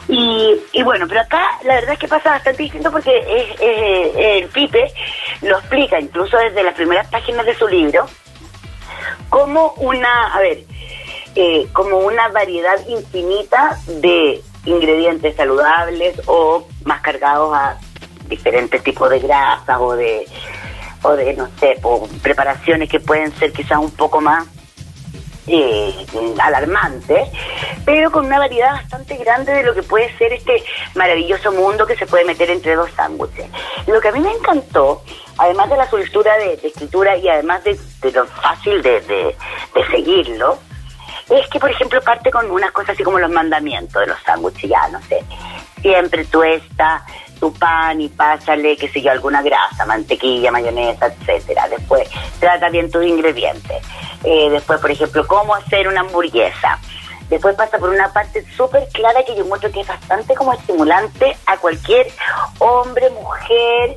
Y, 0.08 0.54
y 0.72 0.82
bueno, 0.82 1.06
pero 1.08 1.20
acá 1.20 1.42
la 1.64 1.74
verdad 1.74 1.92
es 1.94 1.98
que 1.98 2.08
pasa 2.08 2.30
bastante 2.30 2.62
distinto 2.62 2.90
porque 2.90 3.10
es, 3.18 3.60
el 4.16 4.48
Pipe 4.48 4.92
lo 5.42 5.58
explica 5.58 6.00
incluso 6.00 6.36
desde 6.38 6.62
las 6.62 6.74
primeras 6.74 7.08
páginas 7.08 7.44
de 7.44 7.54
su 7.56 7.66
libro 7.66 8.06
como 9.36 9.74
una, 9.76 10.34
a 10.34 10.40
ver, 10.40 10.64
eh, 11.34 11.68
como 11.74 11.98
una 11.98 12.28
variedad 12.28 12.78
infinita 12.88 13.78
de 13.86 14.42
ingredientes 14.64 15.36
saludables 15.36 16.18
o 16.24 16.66
más 16.84 17.02
cargados 17.02 17.54
a 17.54 17.78
diferentes 18.30 18.82
tipos 18.82 19.10
de 19.10 19.18
grasas 19.18 19.76
o 19.78 19.94
de, 19.94 20.26
o 21.02 21.10
de 21.10 21.34
no 21.34 21.50
sé, 21.60 21.78
preparaciones 22.22 22.88
que 22.88 22.98
pueden 22.98 23.30
ser 23.32 23.52
quizás 23.52 23.76
un 23.76 23.90
poco 23.90 24.22
más 24.22 24.46
eh, 25.46 26.06
pero 27.84 28.10
con 28.10 28.26
una 28.26 28.38
variedad 28.38 28.72
bastante 28.72 29.16
grande 29.16 29.52
de 29.52 29.62
lo 29.62 29.74
que 29.74 29.82
puede 29.82 30.16
ser 30.18 30.32
este 30.32 30.62
maravilloso 30.94 31.52
mundo 31.52 31.86
que 31.86 31.96
se 31.96 32.06
puede 32.06 32.24
meter 32.24 32.50
entre 32.50 32.74
dos 32.74 32.90
sándwiches. 32.96 33.46
Lo 33.86 34.00
que 34.00 34.08
a 34.08 34.12
mí 34.12 34.20
me 34.20 34.32
encantó 34.32 35.02
además 35.38 35.70
de 35.70 35.76
la 35.76 35.88
soltura 35.88 36.36
de, 36.38 36.54
escritura 36.62 37.16
y 37.16 37.28
además 37.28 37.62
de, 37.64 37.78
lo 38.12 38.26
fácil 38.26 38.82
de, 38.82 39.36
seguirlo, 39.90 40.58
es 41.30 41.48
que, 41.48 41.58
por 41.58 41.70
ejemplo, 41.70 42.00
parte 42.02 42.30
con 42.30 42.50
unas 42.50 42.70
cosas 42.70 42.90
así 42.90 43.02
como 43.02 43.18
los 43.18 43.30
mandamientos 43.30 44.00
de 44.00 44.06
los 44.06 44.22
sándwiches, 44.22 44.70
ya, 44.70 44.88
no 44.88 45.00
sé, 45.02 45.22
siempre 45.80 46.24
tuesta, 46.24 47.04
tu 47.40 47.52
pan 47.52 48.00
y 48.00 48.08
pásale, 48.08 48.76
qué 48.76 48.88
sé 48.88 49.02
yo, 49.02 49.10
alguna 49.10 49.42
grasa, 49.42 49.84
mantequilla, 49.84 50.50
mayonesa, 50.50 51.06
etcétera. 51.06 51.68
Después, 51.68 52.08
trata 52.40 52.68
bien 52.70 52.90
tus 52.90 53.04
ingredientes. 53.04 53.82
Eh, 54.24 54.48
después, 54.50 54.80
por 54.80 54.90
ejemplo, 54.90 55.26
cómo 55.26 55.54
hacer 55.54 55.88
una 55.88 56.00
hamburguesa. 56.00 56.78
Después 57.28 57.56
pasa 57.56 57.78
por 57.78 57.88
una 57.90 58.12
parte 58.12 58.44
súper 58.56 58.88
clara 58.92 59.24
que 59.24 59.34
yo 59.34 59.44
muestro 59.44 59.70
que 59.72 59.80
es 59.80 59.86
bastante 59.88 60.34
como 60.34 60.52
estimulante 60.52 61.36
a 61.46 61.56
cualquier 61.56 62.06
hombre, 62.60 63.10
mujer, 63.10 63.96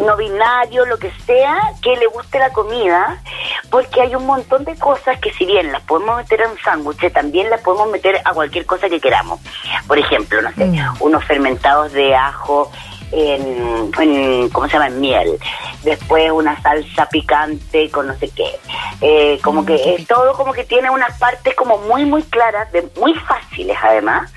no 0.00 0.16
binario, 0.16 0.86
lo 0.86 0.96
que 0.96 1.10
sea, 1.26 1.56
que 1.82 1.96
le 1.96 2.06
guste 2.06 2.38
la 2.38 2.50
comida, 2.50 3.20
porque 3.68 4.00
hay 4.00 4.14
un 4.14 4.26
montón 4.26 4.64
de 4.64 4.76
cosas 4.76 5.18
que 5.20 5.32
si 5.32 5.44
bien 5.44 5.72
las 5.72 5.82
podemos 5.82 6.16
meter 6.16 6.40
en 6.40 6.52
un 6.52 6.58
sándwich, 6.60 7.12
también 7.12 7.50
las 7.50 7.60
podemos 7.62 7.90
meter 7.90 8.20
a 8.24 8.32
cualquier 8.32 8.64
cosa 8.64 8.88
que 8.88 9.00
queramos. 9.00 9.40
Por 9.88 9.98
ejemplo, 9.98 10.40
no 10.40 10.52
sé, 10.52 10.64
Mm. 10.64 10.96
unos 11.00 11.24
fermentados 11.24 11.92
de 11.92 12.14
ajo 12.14 12.70
en, 13.12 13.90
en, 13.98 14.48
¿cómo 14.50 14.66
se 14.66 14.72
llama? 14.74 14.88
En 14.88 15.00
miel. 15.00 15.38
Después 15.82 16.30
una 16.32 16.60
salsa 16.62 17.06
picante 17.08 17.90
con 17.90 18.06
no 18.06 18.14
sé 18.16 18.30
qué. 18.30 18.58
Eh, 19.00 19.38
como 19.42 19.64
que 19.64 19.94
es 19.94 20.06
todo 20.06 20.32
como 20.34 20.52
que 20.52 20.64
tiene 20.64 20.90
unas 20.90 21.18
partes 21.18 21.54
como 21.54 21.78
muy, 21.78 22.04
muy 22.04 22.22
claras, 22.24 22.70
de, 22.72 22.88
muy 22.98 23.14
fáciles 23.14 23.76
además 23.82 24.32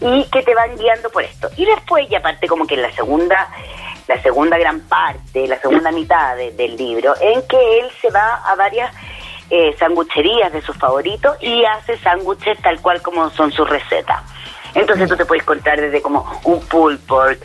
y 0.00 0.24
que 0.24 0.42
te 0.42 0.54
van 0.54 0.76
guiando 0.76 1.10
por 1.10 1.22
esto. 1.22 1.48
Y 1.56 1.64
después, 1.64 2.10
y 2.10 2.14
aparte 2.16 2.48
como 2.48 2.66
que 2.66 2.74
en 2.74 2.82
la 2.82 2.92
segunda, 2.92 3.48
la 4.08 4.20
segunda 4.20 4.58
gran 4.58 4.80
parte, 4.80 5.46
la 5.46 5.58
segunda 5.60 5.92
mitad 5.92 6.36
de- 6.36 6.50
del 6.52 6.76
libro, 6.76 7.14
en 7.20 7.40
que 7.46 7.78
él 7.80 7.86
se 8.00 8.10
va 8.10 8.42
a 8.44 8.54
varias 8.56 8.92
eh, 9.50 9.76
sangucherías 9.78 10.52
de 10.52 10.62
sus 10.62 10.76
favoritos 10.76 11.36
y 11.40 11.64
hace 11.64 11.98
sándwiches 11.98 12.58
tal 12.62 12.80
cual 12.80 13.00
como 13.02 13.30
son 13.30 13.52
sus 13.52 13.68
recetas. 13.68 14.20
Entonces 14.74 15.08
tú 15.08 15.16
te 15.16 15.24
puedes 15.24 15.42
encontrar 15.42 15.80
desde 15.80 16.00
como 16.00 16.24
un 16.44 16.60
pulled 16.66 17.00
pork, 17.00 17.38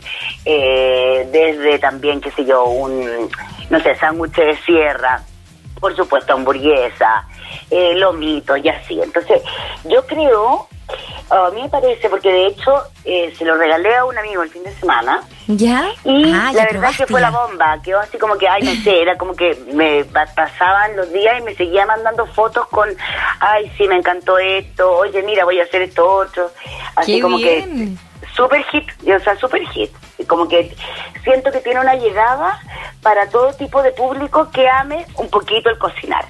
eh, 0.44 1.28
desde 1.30 1.78
también, 1.78 2.20
qué 2.20 2.30
sé 2.30 2.44
yo, 2.44 2.64
un, 2.64 3.28
no 3.70 3.80
sé, 3.80 3.94
sándwich 3.96 4.34
de 4.34 4.56
sierra, 4.56 5.22
por 5.78 5.94
supuesto 5.96 6.32
hamburguesa, 6.34 7.26
eh, 7.70 7.94
lomitos 7.94 8.58
y 8.62 8.68
así. 8.68 9.00
Entonces, 9.00 9.42
yo 9.84 10.04
creo, 10.06 10.68
a 11.30 11.50
mí 11.50 11.62
me 11.62 11.68
parece, 11.68 12.08
porque 12.08 12.30
de 12.32 12.46
hecho 12.46 12.72
eh, 13.04 13.32
se 13.36 13.44
lo 13.44 13.56
regalé 13.56 13.94
a 13.96 14.04
un 14.04 14.16
amigo 14.16 14.42
el 14.42 14.50
fin 14.50 14.62
de 14.64 14.72
semana 14.74 15.20
¿Ya? 15.46 15.88
y 16.04 16.32
Ah, 16.32 16.50
la 16.52 16.52
ya 16.52 16.64
verdad 16.72 16.90
que 16.96 17.06
fue 17.06 17.20
la 17.20 17.30
bomba, 17.30 17.80
quedó 17.82 18.00
así 18.00 18.16
como 18.18 18.36
que, 18.38 18.48
ay, 18.48 18.62
no 18.62 18.72
sé, 18.82 19.02
era 19.02 19.16
como 19.18 19.34
que 19.34 19.54
me 19.72 20.04
pa- 20.04 20.26
pasaban 20.34 20.96
los 20.96 21.12
días 21.12 21.38
y 21.38 21.42
me 21.42 21.54
seguía 21.54 21.84
mandando 21.86 22.26
fotos 22.26 22.66
con, 22.68 22.88
ay, 23.40 23.70
sí, 23.76 23.86
me 23.88 23.96
encantó 23.96 24.38
esto, 24.38 24.90
oye, 24.96 25.22
mira, 25.22 25.44
voy 25.44 25.60
a 25.60 25.64
hacer 25.64 25.82
esto 25.82 26.06
otro, 26.08 26.50
así 26.96 27.16
Qué 27.16 27.20
como 27.20 27.36
bien. 27.38 27.96
que 27.96 28.28
super 28.34 28.62
hit, 28.64 28.88
o 29.14 29.18
sea, 29.20 29.36
super 29.36 29.62
hit. 29.68 29.90
Como 30.28 30.46
que 30.46 30.74
siento 31.24 31.50
que 31.50 31.60
tiene 31.60 31.80
una 31.80 31.94
llegada 31.96 32.60
para 33.02 33.28
todo 33.28 33.52
tipo 33.54 33.82
de 33.82 33.90
público 33.92 34.50
que 34.52 34.68
ame 34.68 35.06
un 35.16 35.28
poquito 35.28 35.70
el 35.70 35.78
cocinar. 35.78 36.24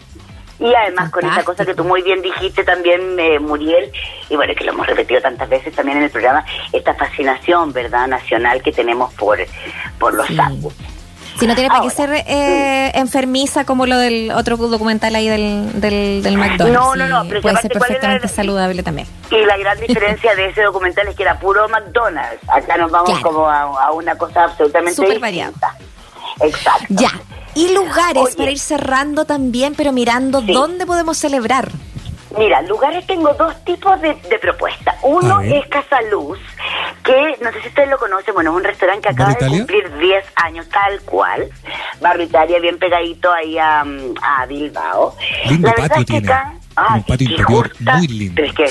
Y 0.60 0.74
además 0.74 1.10
con 1.10 1.24
esa 1.24 1.44
cosa 1.44 1.64
que 1.64 1.74
tú 1.74 1.84
muy 1.84 2.02
bien 2.02 2.20
dijiste 2.20 2.64
también, 2.64 3.18
eh, 3.20 3.38
Muriel, 3.38 3.92
y 4.28 4.34
bueno, 4.34 4.54
que 4.56 4.64
lo 4.64 4.72
hemos 4.72 4.86
repetido 4.88 5.20
tantas 5.20 5.48
veces 5.48 5.72
también 5.74 5.98
en 5.98 6.04
el 6.04 6.10
programa, 6.10 6.44
esta 6.72 6.94
fascinación, 6.94 7.72
¿verdad?, 7.72 8.08
nacional 8.08 8.60
que 8.60 8.72
tenemos 8.72 9.12
por, 9.14 9.38
por 10.00 10.14
los 10.14 10.26
Sí. 10.26 10.34
sándwiches. 10.34 10.97
Si 11.38 11.46
no 11.46 11.54
tiene 11.54 11.68
para 11.68 11.82
qué 11.82 11.90
ser 11.90 12.10
eh, 12.26 12.90
enfermiza 12.94 13.64
como 13.64 13.86
lo 13.86 13.96
del 13.98 14.30
otro 14.32 14.56
documental 14.56 15.14
ahí 15.14 15.28
del, 15.28 15.80
del, 15.80 16.22
del 16.22 16.36
McDonald's. 16.36 16.72
No, 16.72 16.96
no, 16.96 17.06
no, 17.06 17.28
pero 17.28 17.40
puede 17.42 17.56
ser 17.56 17.70
¿cuál 17.70 17.74
era 17.74 17.86
perfectamente 17.86 18.28
saludable 18.28 18.82
también. 18.82 19.06
Y 19.30 19.44
la 19.46 19.56
gran 19.56 19.78
diferencia 19.80 20.34
de 20.34 20.46
ese 20.46 20.62
documental 20.62 21.06
es 21.08 21.14
que 21.16 21.22
era 21.22 21.38
puro 21.38 21.68
McDonald's. 21.68 22.40
Acá 22.48 22.76
nos 22.76 22.90
vamos 22.90 23.10
Claro. 23.10 23.22
como 23.22 23.48
a, 23.48 23.62
a 23.84 23.92
una 23.92 24.16
cosa 24.16 24.44
absolutamente 24.44 24.94
Súper 24.96 25.20
distinta. 25.20 25.76
Exacto. 26.40 26.86
Ya. 26.90 27.10
Y 27.54 27.72
lugares 27.74 28.22
Oye. 28.22 28.36
para 28.36 28.50
ir 28.50 28.58
cerrando 28.58 29.24
también, 29.24 29.74
pero 29.76 29.90
mirando 29.92 30.40
Sí. 30.40 30.52
dónde 30.52 30.86
podemos 30.86 31.16
celebrar. 31.18 31.70
Mira, 32.38 32.62
lugares 32.62 33.06
tengo 33.06 33.32
dos 33.34 33.64
tipos 33.64 34.00
de, 34.00 34.14
de 34.14 34.38
propuestas. 34.38 34.96
Uno 35.02 35.40
es 35.40 35.66
Casa 35.68 36.00
Luz, 36.10 36.38
que 37.04 37.36
no 37.42 37.50
sé 37.52 37.60
si 37.62 37.68
ustedes 37.68 37.88
lo 37.90 37.98
conocen, 37.98 38.34
bueno, 38.34 38.50
es 38.50 38.56
un 38.56 38.64
restaurante 38.64 39.02
que 39.08 39.14
acaba 39.14 39.30
de 39.30 39.34
cumplir 39.58 39.98
10 39.98 40.24
años, 40.36 40.68
tal 40.68 41.00
cual. 41.02 41.48
Barrio 42.00 42.24
Italia, 42.26 42.58
bien 42.60 42.78
pegadito 42.78 43.32
ahí 43.32 43.58
a, 43.58 43.80
a 43.80 44.46
Bilbao. 44.46 45.16
Lindo 45.48 45.68
La 45.68 45.74
verdad 45.74 45.88
patio 45.88 46.00
es 46.00 46.06
que 46.06 46.12
tiene. 46.20 46.32
acá- 46.32 46.52
Un 46.94 47.02
patio 47.02 47.28
interior 47.28 47.70
muy 47.96 48.06
lindo. 48.08 48.34
Pero 48.36 48.48
es 48.48 48.54
que 48.54 48.68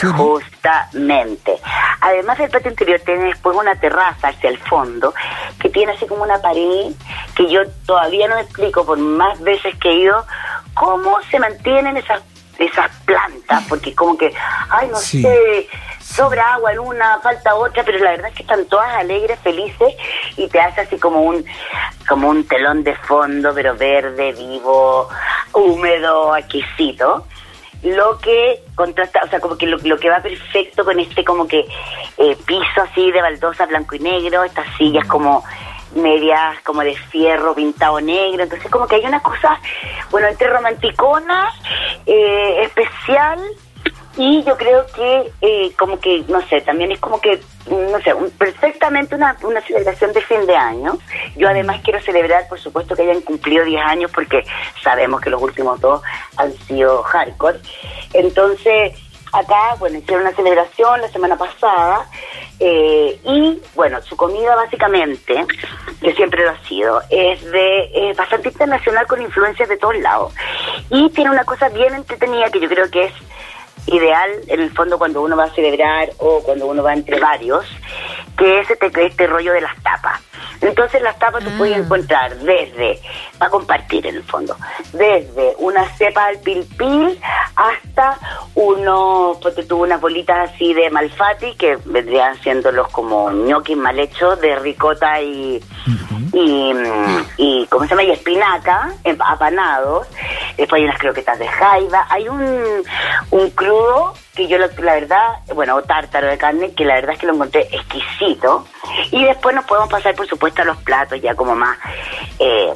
justamente. 0.62 1.58
Además 2.02 2.38
del 2.38 2.50
patio 2.50 2.70
interior 2.72 3.00
tiene 3.06 3.26
después 3.26 3.58
una 3.58 3.76
terraza 3.76 4.30
hacia 4.30 4.50
el 4.50 4.58
fondo 4.60 5.14
que 5.60 5.70
tiene 5.70 5.92
así 5.92 6.06
como 6.08 6.24
una 6.24 6.40
pared 6.42 6.92
que 7.36 7.50
yo 7.52 7.62
todavía 7.86 8.28
no 8.28 8.36
me 8.36 8.42
explico 8.42 8.86
por 8.86 8.98
más 8.98 9.40
veces 9.42 9.76
que 9.80 9.90
he 9.90 9.94
ido 9.96 10.26
cómo 10.74 11.18
se 11.30 11.40
mantienen 11.40 11.98
esas 11.98 12.22
esas 12.60 12.92
plantas 13.06 13.64
porque 13.70 13.94
como 13.94 14.18
que 14.18 14.34
ay 14.70 14.88
no 14.90 14.98
Sí. 14.98 15.22
sé 15.22 15.68
sobra 16.02 16.54
agua 16.54 16.72
en 16.72 16.80
una 16.80 17.20
falta 17.20 17.56
otra 17.56 17.84
pero 17.84 18.00
la 18.00 18.12
verdad 18.12 18.30
es 18.30 18.36
que 18.36 18.44
están 18.44 18.66
todas 18.66 18.94
alegres 18.96 19.40
felices 19.40 19.94
y 20.38 20.48
te 20.48 20.60
hace 20.60 20.82
así 20.82 20.98
como 20.98 21.22
un 21.22 21.46
como 22.08 22.30
un 22.30 22.48
telón 22.48 22.84
de 22.84 22.96
fondo 22.96 23.54
pero 23.54 23.76
verde 23.76 24.32
vivo 24.34 25.10
húmedo 25.54 26.36
exquisito 26.36 27.26
lo 27.84 28.18
que 28.18 28.64
contrasta, 28.74 29.22
o 29.24 29.30
sea, 29.30 29.40
como 29.40 29.56
que 29.56 29.68
lo, 29.68 29.78
lo 29.84 30.00
que 30.00 30.10
va 30.10 30.20
perfecto 30.20 30.84
con 30.84 31.00
este 31.00 31.24
como 31.24 31.48
que 31.48 31.64
eh, 32.18 32.36
piso 32.48 32.82
así 32.82 33.12
de 33.12 33.22
baldosa 33.22 33.68
blanco 33.68 33.94
y 33.96 34.00
negro, 34.00 34.44
estas 34.44 34.66
sillas 34.78 35.06
como 35.06 35.44
medias 35.96 36.60
como 36.64 36.82
de 36.82 36.96
fierro 36.96 37.54
pintado 37.54 38.02
negro, 38.02 38.44
entonces 38.44 38.70
como 38.72 38.88
que 38.88 38.96
hay 38.96 39.06
una 39.06 39.20
cosa, 39.22 39.60
bueno, 40.10 40.28
entre 40.28 40.50
romanticona, 40.50 41.50
eh, 42.08 42.64
especial 42.64 43.40
y 44.18 44.44
yo 44.44 44.58
creo 44.58 44.88
que 44.88 45.32
eh, 45.42 45.72
como 45.78 46.00
que, 46.00 46.24
no 46.28 46.42
sé, 46.48 46.62
también 46.62 46.92
es 46.92 47.00
como 47.00 47.22
que, 47.22 47.40
no 47.70 48.00
sé, 48.02 48.14
un- 48.16 48.32
perfectamente 48.32 49.14
una, 49.14 49.38
una 49.44 49.62
celebración 49.62 50.12
de 50.14 50.22
fin 50.22 50.44
de 50.48 50.56
año. 50.56 50.98
Yo 51.36 51.48
además 51.48 51.82
quiero 51.84 52.02
celebrar, 52.02 52.48
por 52.48 52.60
supuesto, 52.60 52.96
que 52.96 53.04
hayan 53.04 53.22
cumplido 53.22 53.64
10 53.64 53.80
años 53.84 54.10
porque 54.12 54.44
sabemos 54.82 55.22
que 55.22 55.30
los 55.30 55.40
últimos 55.42 55.80
dos 55.82 56.02
han 56.38 56.52
sido 56.66 57.04
hardcore. 57.04 57.60
Entonces, 58.14 58.94
acá, 59.32 59.76
bueno, 59.80 59.98
hicieron 59.98 60.26
una 60.26 60.36
celebración 60.36 61.02
la 61.02 61.10
semana 61.10 61.38
pasada 61.38 62.06
eh, 62.60 63.20
y, 63.24 63.62
bueno, 63.76 64.02
su 64.02 64.16
comida 64.16 64.56
básicamente, 64.56 65.46
que 66.02 66.14
siempre 66.14 66.44
lo 66.44 66.52
ha 66.52 66.64
sido, 66.64 67.02
es 67.10 67.44
de 67.52 68.10
es 68.10 68.18
bastante 68.18 68.50
internacional 68.50 69.06
con 69.08 69.22
influencias 69.22 69.70
de 69.70 69.78
todos 69.78 69.98
lados. 69.98 70.34
Y 70.90 71.10
tiene 71.10 71.32
una 71.32 71.46
cosa 71.46 71.70
bien 71.70 71.94
entretenida 71.94 72.50
que 72.50 72.60
yo 72.60 72.70
creo 72.70 72.90
que 72.90 73.06
es 73.06 73.14
ideal 73.88 74.30
en 74.48 74.60
el 74.60 74.72
fondo 74.72 74.98
cuando 74.98 75.22
uno 75.22 75.38
va 75.38 75.46
a 75.46 75.54
celebrar 75.54 76.10
o 76.18 76.42
cuando 76.44 76.68
uno 76.68 76.84
va 76.84 76.94
entre 76.94 77.20
varios, 77.20 77.66
que 78.38 78.60
es 78.60 78.70
este, 78.70 78.92
este 79.06 79.28
rollo 79.28 79.54
de 79.54 79.62
las 79.62 79.76
tapas. 79.82 80.27
Entonces 80.68 81.02
las 81.02 81.18
tapas 81.18 81.44
tú 81.44 81.50
Ah. 81.54 81.56
puedes 81.58 81.78
encontrar 81.78 82.36
desde, 82.38 83.00
para 83.38 83.50
compartir 83.52 84.06
en 84.06 84.16
el 84.18 84.24
fondo, 84.24 84.56
desde 84.94 85.56
una 85.60 85.86
cepa 85.98 86.26
al 86.26 86.40
pil 86.40 86.66
pil 86.78 87.20
hasta 87.56 88.18
unos, 88.56 89.38
ponte 89.38 89.64
tú, 89.64 89.84
unas 89.84 90.00
bolitas 90.02 90.50
así 90.52 90.74
de 90.74 90.90
malfati 90.90 91.56
que 91.56 91.78
vendrían 91.86 92.36
siendo 92.42 92.72
los 92.72 92.88
como 92.90 93.32
ñoquis 93.32 93.78
mal 93.78 93.98
hechos 94.00 94.40
de 94.42 94.56
ricota 94.60 95.22
y, 95.22 95.64
y, 96.34 96.74
mm, 96.74 97.26
y 97.38 97.66
¿cómo 97.68 97.84
se 97.86 97.90
llama? 97.92 98.04
Y 98.04 98.12
espinaca, 98.12 98.92
em- 99.04 99.18
apanados. 99.22 100.08
Después 100.58 100.80
hay 100.80 100.86
unas 100.88 101.00
croquetas 101.00 101.40
de 101.40 101.48
jaiba. 101.48 102.06
Hay 102.10 102.28
un, 102.28 102.84
un 103.32 103.50
crudo 103.52 104.14
que 104.38 104.48
yo, 104.48 104.58
lo- 104.58 104.70
la 104.82 104.94
verdad, 104.94 105.40
bueno, 105.54 105.76
o 105.76 105.82
tártaro 105.82 106.28
de 106.28 106.38
carne, 106.38 106.72
que 106.74 106.86
la 106.86 106.96
verdad 106.96 107.14
es 107.14 107.20
que 107.20 107.28
lo 107.28 107.34
encontré 107.34 107.68
exquisito. 107.72 108.66
Y 109.12 109.26
después 109.26 109.54
nos 109.56 109.66
podemos 109.66 109.90
pasar, 109.90 110.16
por 110.16 110.28
supuesto, 110.28 110.62
a 110.62 110.66
los 110.66 110.78
platos 110.78 111.20
ya 111.22 111.36
como 111.36 111.56
más, 111.56 111.78
eh, 112.40 112.74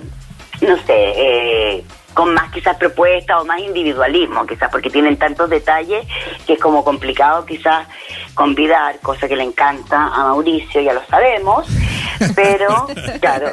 no 0.61 0.75
sé, 0.77 0.93
eh, 1.77 1.85
con 2.13 2.33
más 2.33 2.51
quizás 2.51 2.75
propuestas 2.75 3.41
o 3.41 3.45
más 3.45 3.59
individualismo, 3.59 4.45
quizás 4.45 4.69
porque 4.69 4.89
tienen 4.89 5.15
tantos 5.17 5.49
detalles 5.49 6.05
que 6.45 6.53
es 6.53 6.59
como 6.59 6.83
complicado 6.83 7.45
quizás 7.45 7.87
convidar, 8.33 8.99
cosa 8.99 9.29
que 9.29 9.35
le 9.37 9.43
encanta 9.43 10.07
a 10.07 10.23
Mauricio, 10.25 10.81
ya 10.81 10.91
lo 10.93 11.01
sabemos, 11.05 11.67
pero, 12.35 12.87
claro, 13.19 13.51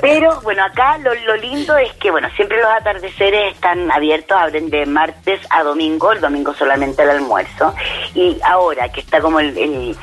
pero 0.00 0.40
bueno, 0.42 0.64
acá 0.64 0.98
lo, 0.98 1.14
lo 1.14 1.36
lindo 1.36 1.76
es 1.76 1.92
que, 1.94 2.10
bueno, 2.10 2.28
siempre 2.36 2.58
los 2.58 2.70
atardeceres 2.70 3.54
están 3.54 3.90
abiertos, 3.90 4.36
abren 4.36 4.70
de 4.70 4.86
martes 4.86 5.40
a 5.50 5.62
domingo, 5.62 6.12
el 6.12 6.20
domingo 6.20 6.54
solamente 6.54 7.02
el 7.02 7.10
almuerzo, 7.10 7.74
y 8.14 8.38
ahora 8.44 8.88
que 8.90 9.00
está 9.00 9.20
como 9.20 9.40
el, 9.40 9.96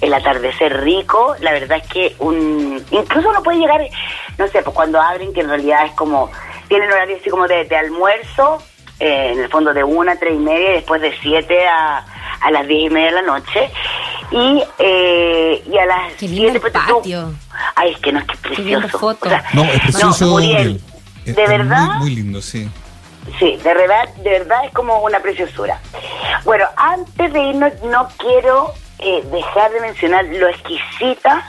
el, 0.00 0.14
atardecer 0.14 0.82
rico, 0.82 1.34
la 1.40 1.52
verdad 1.52 1.78
es 1.78 1.88
que 1.88 2.16
un 2.18 2.84
incluso 2.90 3.30
uno 3.30 3.42
puede 3.42 3.58
llegar, 3.58 3.80
no 4.38 4.46
sé, 4.48 4.62
pues 4.62 4.74
cuando 4.74 5.00
abren, 5.00 5.32
que 5.32 5.40
en 5.40 5.48
realidad 5.48 5.86
es 5.86 5.92
como, 5.92 6.30
tienen 6.68 6.90
horario 6.90 7.16
así 7.20 7.30
como 7.30 7.46
de, 7.48 7.64
de 7.64 7.76
almuerzo, 7.76 8.62
eh, 8.98 9.32
en 9.32 9.40
el 9.40 9.48
fondo 9.48 9.72
de 9.72 9.82
una 9.82 10.12
a 10.12 10.16
tres 10.16 10.34
y 10.34 10.38
media 10.38 10.72
y 10.72 10.74
después 10.74 11.00
de 11.00 11.14
siete 11.22 11.66
a, 11.66 12.04
a 12.42 12.50
las 12.50 12.66
diez 12.66 12.90
y 12.90 12.90
media 12.90 13.06
de 13.06 13.14
la 13.14 13.22
noche 13.22 13.70
y, 14.30 14.62
eh, 14.78 15.62
y 15.70 15.78
a 15.78 15.86
las 15.86 16.12
Qué 16.14 16.28
lindo 16.28 16.50
siete 16.50 16.56
el 16.56 16.60
pues, 16.60 16.72
tú- 16.86 16.96
patio. 16.98 17.34
Ay, 17.74 17.92
es 17.92 17.98
que 17.98 18.12
no 18.12 18.18
es 18.20 18.26
que 18.26 18.32
es 18.32 18.40
precioso. 18.40 18.98
fotos. 18.98 19.26
O 19.26 19.28
sea, 19.30 19.44
No, 19.52 19.64
es 19.64 19.80
precioso. 19.80 20.26
Muriel, 20.26 20.80
Es- 21.24 21.36
de 21.36 21.42
es 21.42 21.48
verdad, 21.48 21.86
Muy, 21.86 21.98
muy 21.98 22.14
lindo, 22.16 22.40
sí. 22.42 22.68
Sí, 23.38 23.56
de 23.62 23.74
verdad, 23.74 24.08
de 24.16 24.30
verdad 24.30 24.64
es 24.64 24.72
como 24.72 24.98
una 25.00 25.20
preciosura. 25.20 25.78
Bueno, 26.44 26.64
antes 26.76 27.32
de 27.32 27.40
irnos, 27.40 27.72
no 27.84 28.08
quiero 28.18 28.72
eh, 28.98 29.22
dejar 29.32 29.70
de 29.72 29.80
mencionar 29.80 30.24
lo 30.26 30.48
exquisita 30.48 31.42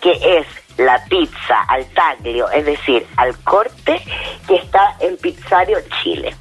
que 0.00 0.12
es 0.38 0.46
la 0.78 1.02
pizza 1.08 1.60
al 1.68 1.84
taglio, 1.86 2.50
es 2.50 2.64
decir, 2.64 3.06
al 3.16 3.36
corte, 3.40 4.02
que 4.48 4.56
está 4.56 4.96
en 5.00 5.16
Pizzario 5.18 5.78
Chile. 6.02 6.34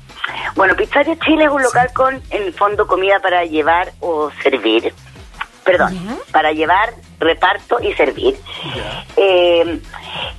Bueno, 0.56 0.76
Pizzario 0.76 1.16
Chile 1.26 1.46
es 1.46 1.52
un 1.52 1.62
local 1.62 1.90
con, 1.94 2.16
en 2.30 2.44
el 2.44 2.54
fondo, 2.54 2.88
comida 2.88 3.20
para 3.20 3.44
llevar 3.46 3.92
o 4.00 4.32
servir. 4.42 4.94
Perdón, 5.72 5.94
Ya. 5.94 6.18
para 6.32 6.52
llevar, 6.52 6.94
reparto 7.20 7.80
y 7.82 7.94
servir. 7.94 8.36
Eh, 9.18 9.80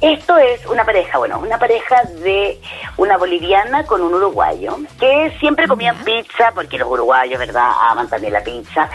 esto 0.00 0.36
es 0.38 0.64
una 0.66 0.84
pareja, 0.84 1.18
bueno, 1.18 1.38
una 1.38 1.58
pareja 1.58 2.02
de 2.22 2.58
una 2.96 3.16
boliviana 3.16 3.84
con 3.84 4.00
un 4.00 4.14
uruguayo, 4.14 4.78
que 4.98 5.36
siempre 5.40 5.68
comían 5.68 5.96
pizza, 6.04 6.52
porque 6.54 6.78
los 6.78 6.88
uruguayos, 6.88 7.38
¿verdad?, 7.38 7.70
aman 7.90 8.08
también 8.08 8.32
la 8.32 8.42
pizza. 8.42 8.88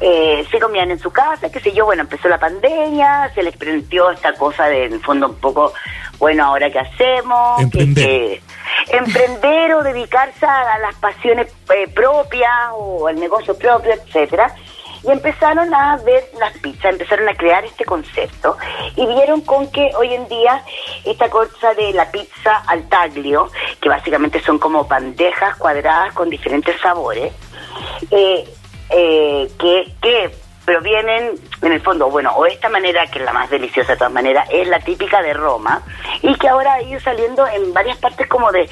Eh, 0.00 0.46
se 0.50 0.58
comían 0.60 0.90
en 0.90 0.98
su 1.00 1.10
casa, 1.10 1.50
qué 1.50 1.60
sé 1.60 1.72
yo, 1.72 1.84
bueno, 1.84 2.02
empezó 2.02 2.28
la 2.28 2.38
pandemia, 2.38 3.30
se 3.34 3.42
les 3.42 3.56
prendió 3.56 4.10
esta 4.10 4.32
cosa 4.34 4.66
de, 4.66 4.84
en 4.84 4.92
el 4.94 5.00
fondo, 5.00 5.28
un 5.28 5.36
poco, 5.36 5.72
bueno, 6.18 6.44
ahora 6.44 6.70
qué 6.70 6.78
hacemos, 6.78 7.60
Emprender. 7.60 8.40
Emprender 8.88 9.74
o 9.74 9.82
dedicarse 9.82 10.46
a, 10.46 10.74
a 10.74 10.78
las 10.78 10.94
pasiones 10.96 11.52
eh, 11.74 11.88
propias 11.92 12.70
o 12.74 13.08
al 13.08 13.16
negocio 13.18 13.56
propio, 13.58 13.92
etcétera. 13.92 14.54
Y 15.06 15.10
empezaron 15.12 15.72
a 15.72 15.96
ver 15.98 16.24
las 16.38 16.56
pizzas, 16.58 16.92
empezaron 16.92 17.28
a 17.28 17.34
crear 17.34 17.64
este 17.64 17.84
concepto 17.84 18.56
y 18.96 19.06
vieron 19.06 19.40
con 19.42 19.70
que 19.70 19.90
hoy 19.96 20.14
en 20.14 20.26
día 20.28 20.64
esta 21.04 21.30
cosa 21.30 21.74
de 21.74 21.92
la 21.92 22.10
pizza 22.10 22.56
al 22.66 22.88
taglio, 22.88 23.50
que 23.80 23.88
básicamente 23.88 24.40
son 24.40 24.58
como 24.58 24.84
bandejas 24.84 25.56
cuadradas 25.56 26.12
con 26.14 26.28
diferentes 26.28 26.80
sabores, 26.80 27.32
eh, 28.10 28.48
eh, 28.90 29.50
que, 29.58 29.92
que 30.00 30.45
provienen, 30.66 31.38
en 31.62 31.72
el 31.72 31.80
fondo, 31.80 32.10
bueno, 32.10 32.32
o 32.32 32.44
esta 32.44 32.68
manera, 32.68 33.06
que 33.06 33.20
es 33.20 33.24
la 33.24 33.32
más 33.32 33.48
deliciosa 33.48 33.92
de 33.92 33.98
todas 33.98 34.12
maneras, 34.12 34.46
es 34.52 34.68
la 34.68 34.80
típica 34.80 35.22
de 35.22 35.32
Roma, 35.32 35.80
y 36.20 36.34
que 36.34 36.48
ahora 36.48 36.74
ha 36.74 36.82
ido 36.82 37.00
saliendo 37.00 37.46
en 37.46 37.72
varias 37.72 37.96
partes 37.98 38.26
como 38.26 38.50
de 38.52 38.68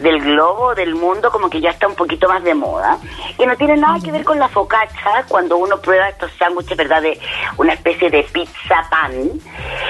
del 0.00 0.20
globo, 0.22 0.74
del 0.74 0.94
mundo, 0.94 1.30
como 1.30 1.48
que 1.48 1.60
ya 1.60 1.70
está 1.70 1.86
un 1.86 1.94
poquito 1.94 2.28
más 2.28 2.42
de 2.42 2.54
moda, 2.54 2.98
que 3.38 3.46
no 3.46 3.56
tiene 3.56 3.76
nada 3.76 3.98
que 4.02 4.10
ver 4.10 4.24
con 4.24 4.38
la 4.38 4.48
focaccia, 4.48 5.24
cuando 5.28 5.58
uno 5.58 5.80
prueba 5.80 6.08
estos 6.08 6.32
sándwiches, 6.38 6.76
¿verdad?, 6.76 7.02
de 7.02 7.20
una 7.58 7.74
especie 7.74 8.10
de 8.10 8.22
pizza 8.24 8.88
pan. 8.90 9.12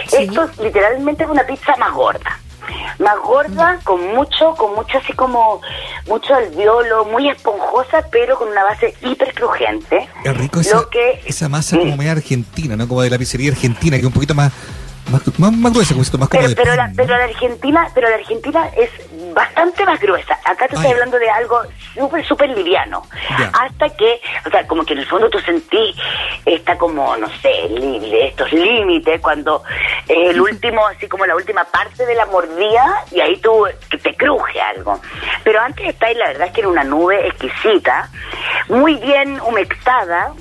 Sí. 0.09 0.25
Esto 0.25 0.51
literalmente 0.61 1.25
es 1.25 1.31
una 1.31 1.45
pizza 1.45 1.77
más 1.77 1.93
gorda 1.93 2.39
más 2.99 3.19
gorda, 3.23 3.81
con 3.85 4.15
mucho, 4.15 4.55
con 4.57 4.75
mucho 4.75 4.99
así 4.99 5.13
como, 5.13 5.61
mucho 6.07 6.35
alveolo, 6.35 7.05
muy 7.07 7.29
esponjosa, 7.29 8.07
pero 8.11 8.39
con 8.39 8.49
una 8.49 8.65
base 8.65 8.95
hiper 9.03 9.35
crujiente. 9.35 10.09
Es 10.25 10.37
rico 10.37 10.61
esa, 10.61 10.77
Lo 10.77 10.91
que, 10.91 11.23
esa 11.27 11.49
masa 11.49 11.79
como 11.79 11.97
media 11.97 12.13
argentina, 12.13 12.77
¿no? 12.77 12.89
Como 12.89 13.03
de 13.03 13.11
la 13.11 13.19
pizzería 13.19 13.51
argentina, 13.51 13.97
que 13.97 14.03
es 14.03 14.07
un 14.07 14.13
poquito 14.13 14.35
más, 14.35 14.53
más, 15.11 15.39
más, 15.39 15.53
más 15.53 15.73
gruesa, 15.73 15.95
como 15.95 16.21
más 16.21 16.29
pero, 16.31 16.49
pero, 16.57 16.75
la, 16.77 16.91
pero 16.97 17.17
la 17.17 17.25
Argentina, 17.25 17.89
pero 17.95 18.09
la 18.09 18.17
Argentina 18.17 18.69
es 18.77 18.91
bastante 19.35 19.85
más 19.85 20.01
gruesa. 20.01 20.39
Acá 20.45 20.67
te 20.69 20.77
Ah, 20.77 20.79
estoy 20.81 20.93
hablando 20.93 21.19
de 21.19 21.29
algo 21.31 21.61
súper, 21.95 22.25
súper 22.27 22.51
liviano. 22.51 23.03
Ya. 23.39 23.51
Hasta 23.61 23.91
que, 23.91 24.21
o 24.47 24.51
sea, 24.51 24.67
como 24.67 24.85
que 24.85 24.93
en 24.95 25.01
el 25.01 25.07
fondo 25.07 25.29
tú 25.31 25.39
sentís 25.41 25.97
esta 26.47 26.77
como, 26.79 27.17
no 27.17 27.29
sé, 27.41 27.69
li- 27.69 28.19
estos 28.23 28.53
límites, 28.53 29.21
cuando 29.21 29.63
eh, 30.09 30.31
el 30.31 30.41
último, 30.51 30.87
así 30.87 31.07
como 31.09 31.27
la 31.27 31.35
última 31.37 31.65
parte 31.65 32.07
de 32.07 32.15
la 32.15 32.27
mordida, 32.27 33.05
y 33.11 33.21
ahí 33.21 33.37
tú 33.39 33.67
que 33.91 33.99
te 33.99 34.15
cruje 34.17 34.61
algo. 34.61 35.01
Pero 35.43 35.61
antes 35.61 35.87
está 35.89 36.07
ahí, 36.07 36.15
la 36.15 36.29
verdad 36.29 36.47
es 36.49 36.53
que 36.53 36.61
era 36.61 36.69
una 36.69 36.85
nube 36.85 37.27
exquisita, 37.27 38.09
muy 38.69 38.95
bien 38.97 39.41
humectada, 39.41 40.33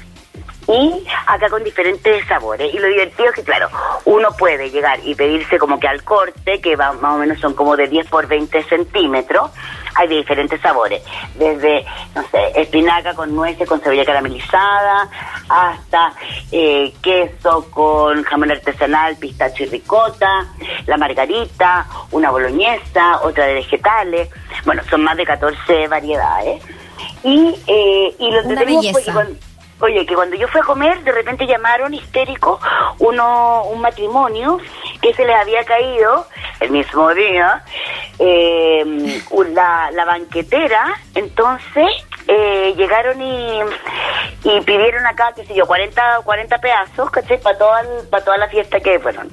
y 0.67 1.05
acá 1.27 1.49
con 1.49 1.63
diferentes 1.63 2.25
sabores. 2.27 2.73
Y 2.73 2.79
lo 2.79 2.87
divertido 2.87 3.29
es 3.29 3.35
que, 3.35 3.43
claro, 3.43 3.69
uno 4.05 4.29
puede 4.37 4.69
llegar 4.69 4.99
y 5.03 5.15
pedirse 5.15 5.57
como 5.57 5.79
que 5.79 5.87
al 5.87 6.03
corte, 6.03 6.61
que 6.61 6.75
va, 6.75 6.93
más 6.93 7.15
o 7.15 7.17
menos 7.17 7.39
son 7.39 7.53
como 7.53 7.75
de 7.75 7.87
10 7.87 8.07
por 8.07 8.27
20 8.27 8.63
centímetros, 8.63 9.51
hay 9.95 10.07
de 10.07 10.15
diferentes 10.15 10.59
sabores. 10.61 11.03
Desde, 11.35 11.85
no 12.15 12.23
sé, 12.29 12.51
espinaca 12.55 13.13
con 13.13 13.35
nueces, 13.35 13.67
con 13.67 13.79
cebolla 13.81 14.05
caramelizada, 14.05 15.09
hasta 15.49 16.13
eh, 16.51 16.93
queso 17.01 17.69
con 17.69 18.23
jamón 18.23 18.51
artesanal, 18.51 19.17
pistacho 19.17 19.63
y 19.63 19.67
ricota, 19.67 20.47
la 20.85 20.97
margarita, 20.97 21.85
una 22.11 22.31
boloñesa, 22.31 23.21
otra 23.21 23.45
de 23.45 23.55
vegetales. 23.55 24.29
Bueno, 24.65 24.81
son 24.89 25.03
más 25.03 25.17
de 25.17 25.25
14 25.25 25.87
variedades. 25.87 26.63
Y, 27.23 27.55
eh, 27.67 28.15
y 28.19 28.31
lo 28.31 28.41
Una 28.43 28.59
que 28.59 28.65
belleza. 28.65 29.27
Oye, 29.83 30.05
que 30.05 30.15
cuando 30.15 30.37
yo 30.37 30.47
fui 30.47 30.61
a 30.61 30.63
comer, 30.63 31.03
de 31.03 31.11
repente 31.11 31.45
llamaron 31.45 31.93
histérico 31.93 32.57
uno, 32.99 33.65
un 33.65 33.81
matrimonio 33.81 34.57
que 35.01 35.13
se 35.13 35.25
les 35.25 35.35
había 35.35 35.61
caído 35.65 36.25
el 36.61 36.71
mismo 36.71 37.13
día 37.13 37.61
eh, 38.17 39.21
la, 39.49 39.91
la 39.91 40.05
banquetera, 40.05 40.85
entonces 41.15 41.89
eh, 42.29 42.73
llegaron 42.77 43.21
y, 43.21 43.59
y 44.45 44.61
pidieron 44.61 45.05
acá, 45.05 45.33
qué 45.35 45.45
sé 45.45 45.53
yo, 45.53 45.65
40, 45.65 46.21
40 46.23 46.57
pedazos, 46.59 47.11
¿cachai? 47.11 47.41
Para 47.41 47.57
toda, 47.57 47.83
para 48.09 48.23
toda 48.23 48.37
la 48.37 48.47
fiesta 48.47 48.79
que, 48.79 48.99
bueno, 48.99 49.23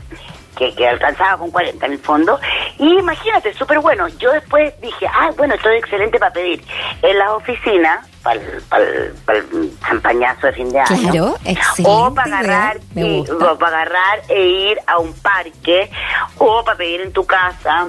que, 0.57 0.75
que 0.75 0.89
alcanzaba 0.89 1.39
con 1.39 1.53
40 1.53 1.87
en 1.87 1.93
el 1.93 1.99
fondo. 2.01 2.41
Y 2.77 2.99
imagínate, 2.99 3.55
súper 3.55 3.79
bueno. 3.79 4.09
Yo 4.19 4.33
después 4.33 4.75
dije, 4.81 5.07
ah, 5.07 5.31
bueno, 5.37 5.55
esto 5.55 5.71
es 5.71 5.85
excelente 5.85 6.19
para 6.19 6.33
pedir 6.33 6.61
en 7.03 7.19
las 7.19 7.31
oficinas, 7.31 8.10
para 8.23 8.41
el 8.85 9.73
champañazo 9.87 10.47
de 10.47 10.53
fin 10.53 10.71
de 10.71 10.81
año. 10.81 10.87
Claro, 11.11 11.35
excelente 11.45 11.83
O 11.87 12.15
para 12.15 12.39
agarrar, 12.39 12.81
y- 12.95 13.25
o 13.31 13.59
para 13.59 13.77
agarrar 13.83 14.23
e 14.29 14.47
ir 14.47 14.79
a 14.87 14.99
un 14.99 15.13
parque, 15.15 15.91
o 16.39 16.63
para 16.65 16.77
pedir 16.79 17.01
en 17.01 17.13
tu 17.13 17.25
casa. 17.25 17.89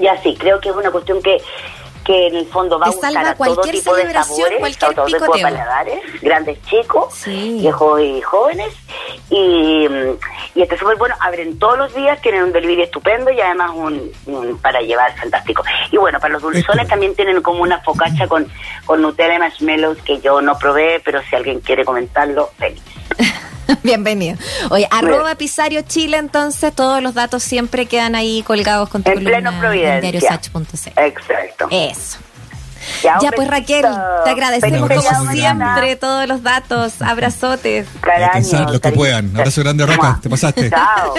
Y 0.00 0.06
así, 0.08 0.34
creo 0.36 0.60
que 0.60 0.68
es 0.70 0.74
una 0.76 0.90
cuestión 0.90 1.22
que 1.22 1.38
que 2.04 2.26
en 2.26 2.36
el 2.36 2.46
fondo 2.46 2.78
va 2.78 2.86
a 2.86 2.90
gustar 2.90 3.16
a 3.26 3.34
todo 3.34 3.62
tipo 3.62 3.94
de 3.94 4.12
sabores, 4.12 4.58
cualquier 4.58 4.90
a 4.90 4.94
todo 4.94 5.06
tipo 5.06 5.34
de 5.36 5.42
paladares, 5.42 6.00
grandes 6.22 6.62
chicos, 6.64 7.14
Sí. 7.14 7.58
viejos 7.60 8.00
y 8.00 8.20
jóvenes. 8.20 8.74
Y, 9.30 9.86
y 10.54 10.62
está 10.62 10.76
súper 10.76 10.96
bueno, 10.96 11.14
abren 11.20 11.58
todos 11.58 11.78
los 11.78 11.94
días, 11.94 12.20
tienen 12.20 12.44
un 12.44 12.52
delivery 12.52 12.82
estupendo 12.82 13.30
y 13.30 13.40
además 13.40 13.70
un, 13.74 14.12
un 14.26 14.58
para 14.58 14.80
llevar 14.80 15.16
fantástico. 15.16 15.62
Y 15.90 15.96
bueno, 15.96 16.20
para 16.20 16.34
los 16.34 16.42
dulzones 16.42 16.86
también 16.88 17.14
tienen 17.14 17.40
como 17.42 17.62
una 17.62 17.80
focacha 17.80 18.26
con, 18.28 18.46
con 18.84 19.00
Nutella 19.00 19.36
y 19.36 19.38
marshmallows 19.38 19.98
que 20.02 20.20
yo 20.20 20.40
no 20.42 20.58
probé, 20.58 21.00
pero 21.04 21.22
si 21.22 21.34
alguien 21.36 21.60
quiere 21.60 21.84
comentarlo, 21.84 22.50
feliz. 22.58 22.82
Bienvenido. 23.82 24.36
Oye, 24.70 24.86
arroba 24.90 25.34
Pisario 25.36 25.82
Chile, 25.82 26.16
entonces 26.18 26.72
todos 26.74 27.02
los 27.02 27.14
datos 27.14 27.42
siempre 27.42 27.86
quedan 27.86 28.14
ahí 28.14 28.42
colgados 28.42 28.88
con 28.88 29.02
tu 29.02 29.10
En 29.10 29.16
columna 29.16 29.36
pleno 29.38 29.50
en 29.50 29.58
Providencia. 29.60 30.00
diariosach.cl. 30.00 31.00
Exacto. 31.00 31.68
Eso. 31.70 32.18
Ya, 33.02 33.30
pues 33.34 33.48
Raquel, 33.48 33.86
te 34.24 34.30
agradecemos 34.30 34.88
Feliz 34.88 35.04
como 35.04 35.32
siempre 35.32 35.52
mañana. 35.54 35.96
todos 35.98 36.28
los 36.28 36.42
datos. 36.42 37.00
Abrazotes. 37.00 37.86
Caraño, 38.00 38.70
los 38.70 38.80
que 38.80 38.92
puedan. 38.92 39.34
Abrazo 39.34 39.62
grande, 39.62 39.86
Raca. 39.86 40.18
Te 40.22 40.28
pasaste. 40.28 40.68
Chao. 40.70 41.14